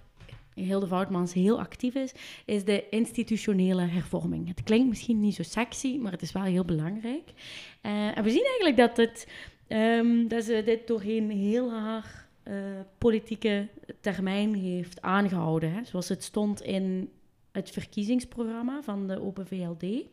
Hilde 0.55 0.87
Voutmans 0.87 1.33
heel 1.33 1.59
actief 1.59 1.95
is, 1.95 2.13
is 2.45 2.65
de 2.65 2.89
institutionele 2.89 3.83
hervorming. 3.83 4.49
Het 4.49 4.63
klinkt 4.63 4.89
misschien 4.89 5.21
niet 5.21 5.35
zo 5.35 5.43
sexy, 5.43 5.97
maar 5.97 6.13
het 6.13 6.23
is 6.23 6.33
wel 6.33 6.43
heel 6.43 6.65
belangrijk. 6.65 7.33
en 7.81 8.23
we 8.23 8.31
zien 8.31 8.45
eigenlijk 8.45 8.77
dat, 8.77 8.97
het, 8.97 9.27
um, 9.69 10.29
dat 10.29 10.45
ze 10.45 10.63
dit 10.65 10.87
doorheen 10.87 11.31
heel 11.31 11.73
haar 11.73 12.29
uh, 12.45 12.55
politieke 12.99 13.69
termijn 14.01 14.55
heeft 14.55 15.03
aangehouden. 15.03 15.73
Hè, 15.73 15.85
zoals 15.85 16.09
het 16.09 16.23
stond 16.23 16.63
in 16.63 17.11
het 17.53 17.71
verkiezingsprogramma 17.71 18.83
van 18.83 19.07
de 19.07 19.21
Open 19.23 19.47
VLD. 19.47 20.05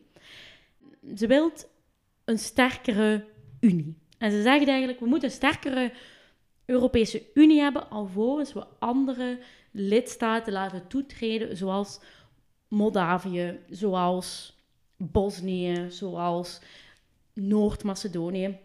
Ze 1.16 1.26
wil 1.26 1.52
een 2.24 2.38
sterkere 2.38 3.24
Unie. 3.60 3.96
En 4.18 4.30
ze 4.30 4.42
zegt 4.42 4.68
eigenlijk, 4.68 5.00
we 5.00 5.06
moeten 5.06 5.28
een 5.28 5.34
sterkere 5.34 5.92
Europese 6.64 7.22
Unie 7.34 7.60
hebben, 7.60 7.90
alvorens 7.90 8.52
we 8.52 8.66
andere 8.78 9.38
lidstaten 9.70 10.52
laten 10.52 10.86
toetreden, 10.86 11.56
zoals 11.56 12.00
Moldavië, 12.68 13.58
zoals 13.70 14.56
Bosnië, 14.96 15.86
zoals 15.88 16.60
Noord-Macedonië. 17.32 18.58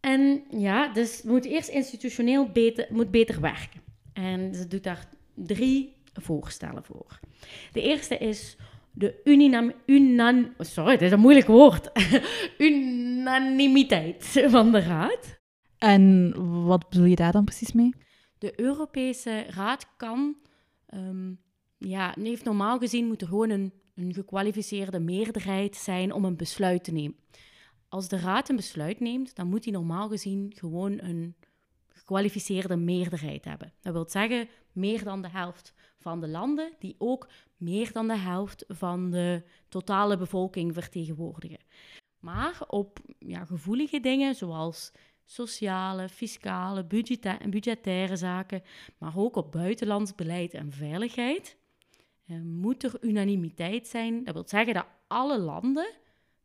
En 0.00 0.44
ja, 0.50 0.92
dus 0.92 1.22
moet 1.22 1.44
eerst 1.44 1.68
institutioneel 1.68 2.48
beter, 2.48 2.86
moet 2.90 3.10
beter 3.10 3.40
werken. 3.40 3.80
En 4.12 4.54
ze 4.54 4.66
doet 4.66 4.82
daar 4.82 5.08
drie 5.34 5.96
voorstellen 6.12 6.84
voor. 6.84 7.20
De 7.72 7.82
eerste 7.82 8.18
is 8.18 8.56
de 8.92 9.20
uninam, 9.24 9.72
unan, 9.86 10.54
sorry, 10.58 10.92
het 10.92 11.02
is 11.02 11.12
een 11.12 11.20
moeilijk 11.20 11.46
woord. 11.46 11.90
unanimiteit 12.58 14.44
van 14.46 14.72
de 14.72 14.80
Raad. 14.80 15.38
En 15.78 16.34
wat 16.64 16.88
bedoel 16.88 17.06
je 17.06 17.16
daar 17.16 17.32
dan 17.32 17.44
precies 17.44 17.72
mee? 17.72 17.94
De 18.38 18.60
Europese 18.60 19.44
Raad 19.48 19.86
kan, 19.96 20.36
um, 20.94 21.40
ja, 21.78 22.14
heeft 22.22 22.44
normaal 22.44 22.78
gezien 22.78 23.06
moet 23.06 23.20
er 23.20 23.28
gewoon 23.28 23.50
een, 23.50 23.72
een 23.94 24.14
gekwalificeerde 24.14 25.00
meerderheid 25.00 25.76
zijn 25.76 26.12
om 26.12 26.24
een 26.24 26.36
besluit 26.36 26.84
te 26.84 26.92
nemen 26.92 27.16
als 27.90 28.08
de 28.08 28.18
raad 28.18 28.48
een 28.48 28.56
besluit 28.56 29.00
neemt, 29.00 29.34
dan 29.34 29.48
moet 29.48 29.64
hij 29.64 29.72
normaal 29.72 30.08
gezien 30.08 30.52
gewoon 30.56 31.00
een 31.00 31.34
gekwalificeerde 31.88 32.76
meerderheid 32.76 33.44
hebben. 33.44 33.72
Dat 33.80 33.92
wil 33.92 34.08
zeggen 34.08 34.48
meer 34.72 35.04
dan 35.04 35.22
de 35.22 35.28
helft 35.28 35.74
van 35.98 36.20
de 36.20 36.28
landen, 36.28 36.72
die 36.78 36.94
ook 36.98 37.28
meer 37.56 37.92
dan 37.92 38.08
de 38.08 38.16
helft 38.16 38.64
van 38.68 39.10
de 39.10 39.42
totale 39.68 40.16
bevolking 40.16 40.74
vertegenwoordigen. 40.74 41.58
Maar 42.18 42.62
op 42.66 42.98
ja, 43.18 43.44
gevoelige 43.44 44.00
dingen 44.00 44.34
zoals 44.34 44.92
sociale, 45.24 46.08
fiscale, 46.08 46.86
budgettaire 47.48 48.16
zaken, 48.16 48.62
maar 48.98 49.16
ook 49.16 49.36
op 49.36 49.52
buitenlands 49.52 50.14
beleid 50.14 50.54
en 50.54 50.72
veiligheid, 50.72 51.56
eh, 52.26 52.40
moet 52.40 52.82
er 52.82 52.96
unanimiteit 53.00 53.88
zijn. 53.88 54.24
Dat 54.24 54.34
wil 54.34 54.48
zeggen 54.48 54.74
dat 54.74 54.86
alle 55.06 55.38
landen 55.38 55.98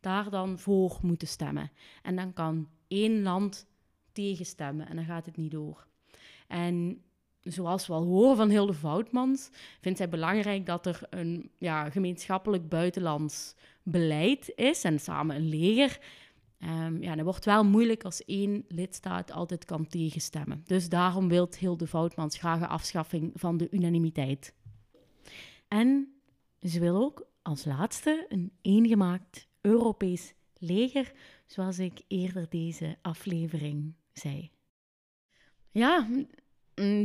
daar 0.05 0.29
dan 0.29 0.59
voor 0.59 0.97
moeten 1.01 1.27
stemmen. 1.27 1.71
En 2.01 2.15
dan 2.15 2.33
kan 2.33 2.69
één 2.87 3.21
land 3.21 3.67
tegenstemmen 4.11 4.87
en 4.87 4.95
dan 4.95 5.05
gaat 5.05 5.25
het 5.25 5.37
niet 5.37 5.51
door. 5.51 5.87
En 6.47 7.01
zoals 7.41 7.87
we 7.87 7.93
al 7.93 8.05
horen 8.05 8.37
van 8.37 8.49
Hilde 8.49 8.73
Voutmans, 8.73 9.49
vindt 9.81 9.97
zij 9.97 10.09
belangrijk 10.09 10.65
dat 10.65 10.85
er 10.85 10.99
een 11.09 11.51
ja, 11.57 11.89
gemeenschappelijk 11.89 12.69
buitenlands 12.69 13.55
beleid 13.83 14.53
is 14.55 14.83
en 14.83 14.99
samen 14.99 15.35
een 15.35 15.49
leger. 15.49 15.99
Um, 16.59 17.01
ja, 17.01 17.15
dat 17.15 17.25
wordt 17.25 17.45
wel 17.45 17.63
moeilijk 17.65 18.03
als 18.03 18.25
één 18.25 18.65
lidstaat 18.67 19.31
altijd 19.31 19.65
kan 19.65 19.87
tegenstemmen. 19.87 20.63
Dus 20.65 20.89
daarom 20.89 21.27
wil 21.27 21.49
Hilde 21.59 21.87
Voutmans 21.87 22.37
graag 22.37 22.61
een 22.61 22.67
afschaffing 22.67 23.31
van 23.35 23.57
de 23.57 23.67
unanimiteit. 23.71 24.53
En 25.67 26.13
ze 26.61 26.79
wil 26.79 26.95
ook 26.95 27.27
als 27.41 27.65
laatste 27.65 28.25
een 28.29 28.51
eengemaakt 28.61 29.47
Europees 29.65 30.34
leger, 30.58 31.12
zoals 31.45 31.80
ik 31.80 32.01
eerder 32.08 32.49
deze 32.49 32.97
aflevering 33.01 33.93
zei. 34.13 34.51
Ja, 35.71 36.08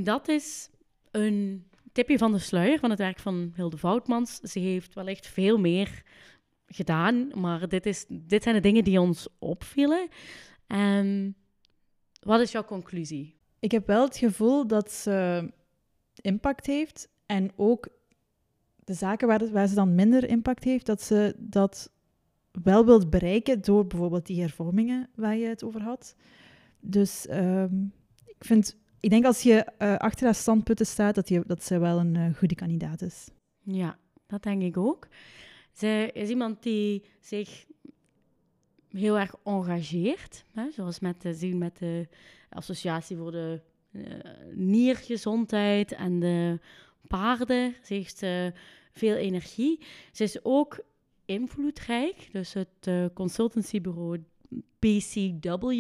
dat 0.03 0.29
is 0.29 0.71
een 1.11 1.67
tipje 1.93 2.19
van 2.19 2.33
de 2.33 2.39
sluier 2.39 2.79
van 2.79 2.91
het 2.91 2.99
werk 2.99 3.19
van 3.19 3.53
Hilde 3.55 3.77
Voutmans. 3.77 4.37
Ze 4.37 4.59
heeft 4.59 4.95
wellicht 4.95 5.27
veel 5.27 5.59
meer 5.59 6.03
gedaan, 6.67 7.31
maar 7.35 7.69
dit, 7.69 7.87
is, 7.87 8.05
dit 8.09 8.43
zijn 8.43 8.55
de 8.55 8.61
dingen 8.61 8.85
die 8.85 9.01
ons 9.01 9.29
opvielen. 9.39 10.09
En 10.67 11.37
wat 12.21 12.41
is 12.41 12.53
jouw 12.53 12.65
conclusie? 12.65 13.39
Ik 13.59 13.71
heb 13.71 13.87
wel 13.87 14.05
het 14.05 14.17
gevoel 14.17 14.67
dat 14.67 14.93
ze 14.93 15.51
impact 16.15 16.67
heeft 16.67 17.09
en 17.27 17.53
ook 17.57 17.89
de 18.85 18.95
zaken 18.95 19.29
waar, 19.29 19.51
waar 19.51 19.69
ze 19.69 19.75
dan 19.75 19.95
minder 19.95 20.29
impact 20.29 20.65
heeft, 20.65 20.87
dat 20.87 21.03
ze 21.03 21.35
dat 21.39 21.93
wel 22.63 22.85
wilt 22.85 23.11
bereiken 23.11 23.61
door 23.61 23.87
bijvoorbeeld 23.87 24.27
die 24.27 24.41
hervormingen 24.41 25.09
waar 25.15 25.37
je 25.37 25.47
het 25.47 25.65
over 25.65 25.83
had. 25.83 26.15
Dus 26.81 27.27
ehm, 27.27 27.85
ik, 28.27 28.45
vind, 28.45 28.77
ik 29.01 29.11
denk 29.11 29.25
als 29.25 29.43
je 29.43 29.67
uh, 29.79 29.97
achter 29.97 30.25
haar 30.25 30.35
standpunten 30.35 30.87
staat, 30.87 31.15
dat, 31.15 31.29
je, 31.29 31.43
dat 31.47 31.65
ze 31.65 31.79
wel 31.79 31.99
een 31.99 32.15
uh, 32.15 32.35
goede 32.35 32.55
kandidaat 32.55 33.03
is. 33.03 33.29
Ja, 33.63 33.99
dat 34.27 34.43
denk 34.43 34.63
ik 34.63 34.77
ook. 34.77 35.09
Zij 35.73 36.11
is 36.11 36.29
iemand 36.29 36.63
die 36.63 37.05
zich 37.21 37.67
heel 38.89 39.19
erg 39.19 39.35
engageert, 39.45 40.45
hè, 40.53 40.71
zoals 40.71 41.01
met 41.01 41.29
zien 41.33 41.59
met 41.59 41.79
de 41.79 42.09
Associatie 42.51 43.17
voor 43.17 43.31
de 43.31 43.61
uh, 43.93 44.05
Niergezondheid 44.55 45.93
en 45.93 46.21
de 46.21 46.59
paarden. 47.09 47.75
Ze 47.83 47.95
heeft 47.95 48.19
veel 48.93 49.15
energie. 49.15 49.81
Ze 50.13 50.23
is 50.23 50.45
ook 50.45 50.81
invloedrijk. 51.31 52.29
Dus 52.33 52.53
het 52.53 52.87
uh, 52.89 53.05
consultancybureau 53.15 54.25
PCW 54.79 55.73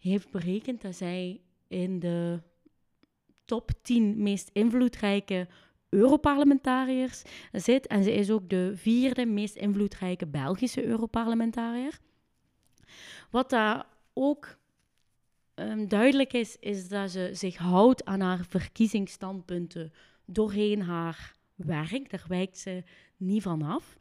heeft 0.00 0.30
berekend 0.30 0.80
dat 0.80 0.96
zij 0.96 1.40
in 1.68 1.98
de 1.98 2.42
top 3.44 3.70
10 3.82 4.22
meest 4.22 4.50
invloedrijke 4.52 5.48
Europarlementariërs 5.88 7.22
zit. 7.52 7.86
En 7.86 8.04
ze 8.04 8.12
is 8.12 8.30
ook 8.30 8.48
de 8.48 8.72
vierde 8.74 9.26
meest 9.26 9.56
invloedrijke 9.56 10.26
Belgische 10.26 10.84
Europarlementariër. 10.84 11.98
Wat 13.30 13.50
daar 13.50 13.86
ook 14.12 14.56
um, 15.54 15.88
duidelijk 15.88 16.32
is, 16.32 16.56
is 16.60 16.88
dat 16.88 17.10
ze 17.10 17.30
zich 17.32 17.56
houdt 17.56 18.04
aan 18.04 18.20
haar 18.20 18.44
verkiezingsstandpunten 18.48 19.92
doorheen 20.24 20.82
haar 20.82 21.36
werk. 21.54 22.10
Daar 22.10 22.24
wijkt 22.28 22.58
ze 22.58 22.82
niet 23.16 23.42
van 23.42 23.62
af. 23.62 23.96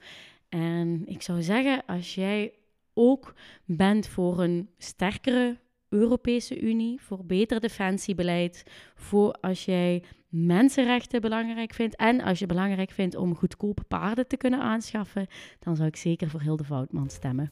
En 0.52 1.02
ik 1.06 1.22
zou 1.22 1.42
zeggen, 1.42 1.86
als 1.86 2.16
jij 2.16 2.54
ook 2.94 3.34
bent 3.66 4.08
voor 4.08 4.40
een 4.40 4.70
sterkere 4.78 5.58
Europese 5.90 6.62
Unie, 6.62 7.02
voor 7.02 7.26
beter 7.26 7.60
defensiebeleid, 7.60 8.64
voor 8.96 9.32
als 9.32 9.66
jij 9.66 10.04
mensenrechten 10.30 11.22
belangrijk 11.22 11.74
vindt 11.74 11.96
en 11.96 12.22
als 12.22 12.40
je 12.40 12.46
belangrijk 12.46 12.92
vindt 12.92 13.16
om 13.16 13.36
goedkope 13.36 13.84
paarden 13.84 14.28
te 14.28 14.38
kunnen 14.38 14.60
aanschaffen, 14.60 15.28
dan 15.60 15.76
zou 15.76 15.88
ik 15.88 15.96
zeker 15.96 16.30
voor 16.30 16.42
Hilde 16.42 16.64
Voutman 16.64 17.10
stemmen. 17.10 17.52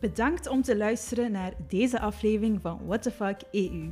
Bedankt 0.00 0.46
om 0.48 0.62
te 0.62 0.76
luisteren 0.76 1.32
naar 1.32 1.52
deze 1.68 2.00
aflevering 2.00 2.60
van 2.60 2.86
What 2.86 3.02
the 3.02 3.10
Fuck 3.10 3.42
EU. 3.50 3.90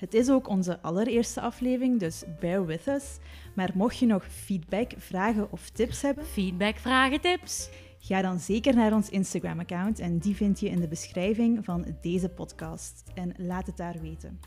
Het 0.00 0.14
is 0.14 0.30
ook 0.30 0.48
onze 0.48 0.80
allereerste 0.80 1.40
aflevering, 1.40 1.98
dus 1.98 2.24
bear 2.38 2.66
with 2.66 2.86
us. 2.86 3.18
Maar 3.54 3.70
mocht 3.74 3.98
je 3.98 4.06
nog 4.06 4.24
feedback, 4.24 4.92
vragen 4.96 5.52
of 5.52 5.70
tips 5.70 6.02
hebben, 6.02 6.24
Feedback, 6.24 6.76
vragen, 6.76 7.20
tips. 7.20 7.70
ga 7.98 8.22
dan 8.22 8.38
zeker 8.38 8.74
naar 8.74 8.92
ons 8.92 9.08
Instagram-account 9.08 9.98
en 9.98 10.18
die 10.18 10.36
vind 10.36 10.60
je 10.60 10.68
in 10.68 10.80
de 10.80 10.88
beschrijving 10.88 11.64
van 11.64 11.96
deze 12.00 12.28
podcast. 12.28 13.04
En 13.14 13.34
laat 13.36 13.66
het 13.66 13.76
daar 13.76 14.00
weten. 14.00 14.40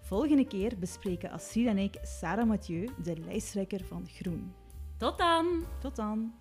Volgende 0.00 0.46
keer 0.46 0.72
bespreken 0.78 1.30
Astrid 1.30 1.66
en 1.66 1.78
ik 1.78 1.98
Sarah 2.02 2.46
Mathieu, 2.46 2.88
de 3.02 3.16
lijsttrekker 3.16 3.84
van 3.84 4.08
Groen. 4.08 4.52
Tot 4.96 5.18
dan! 5.18 5.64
Tot 5.80 5.96
dan! 5.96 6.32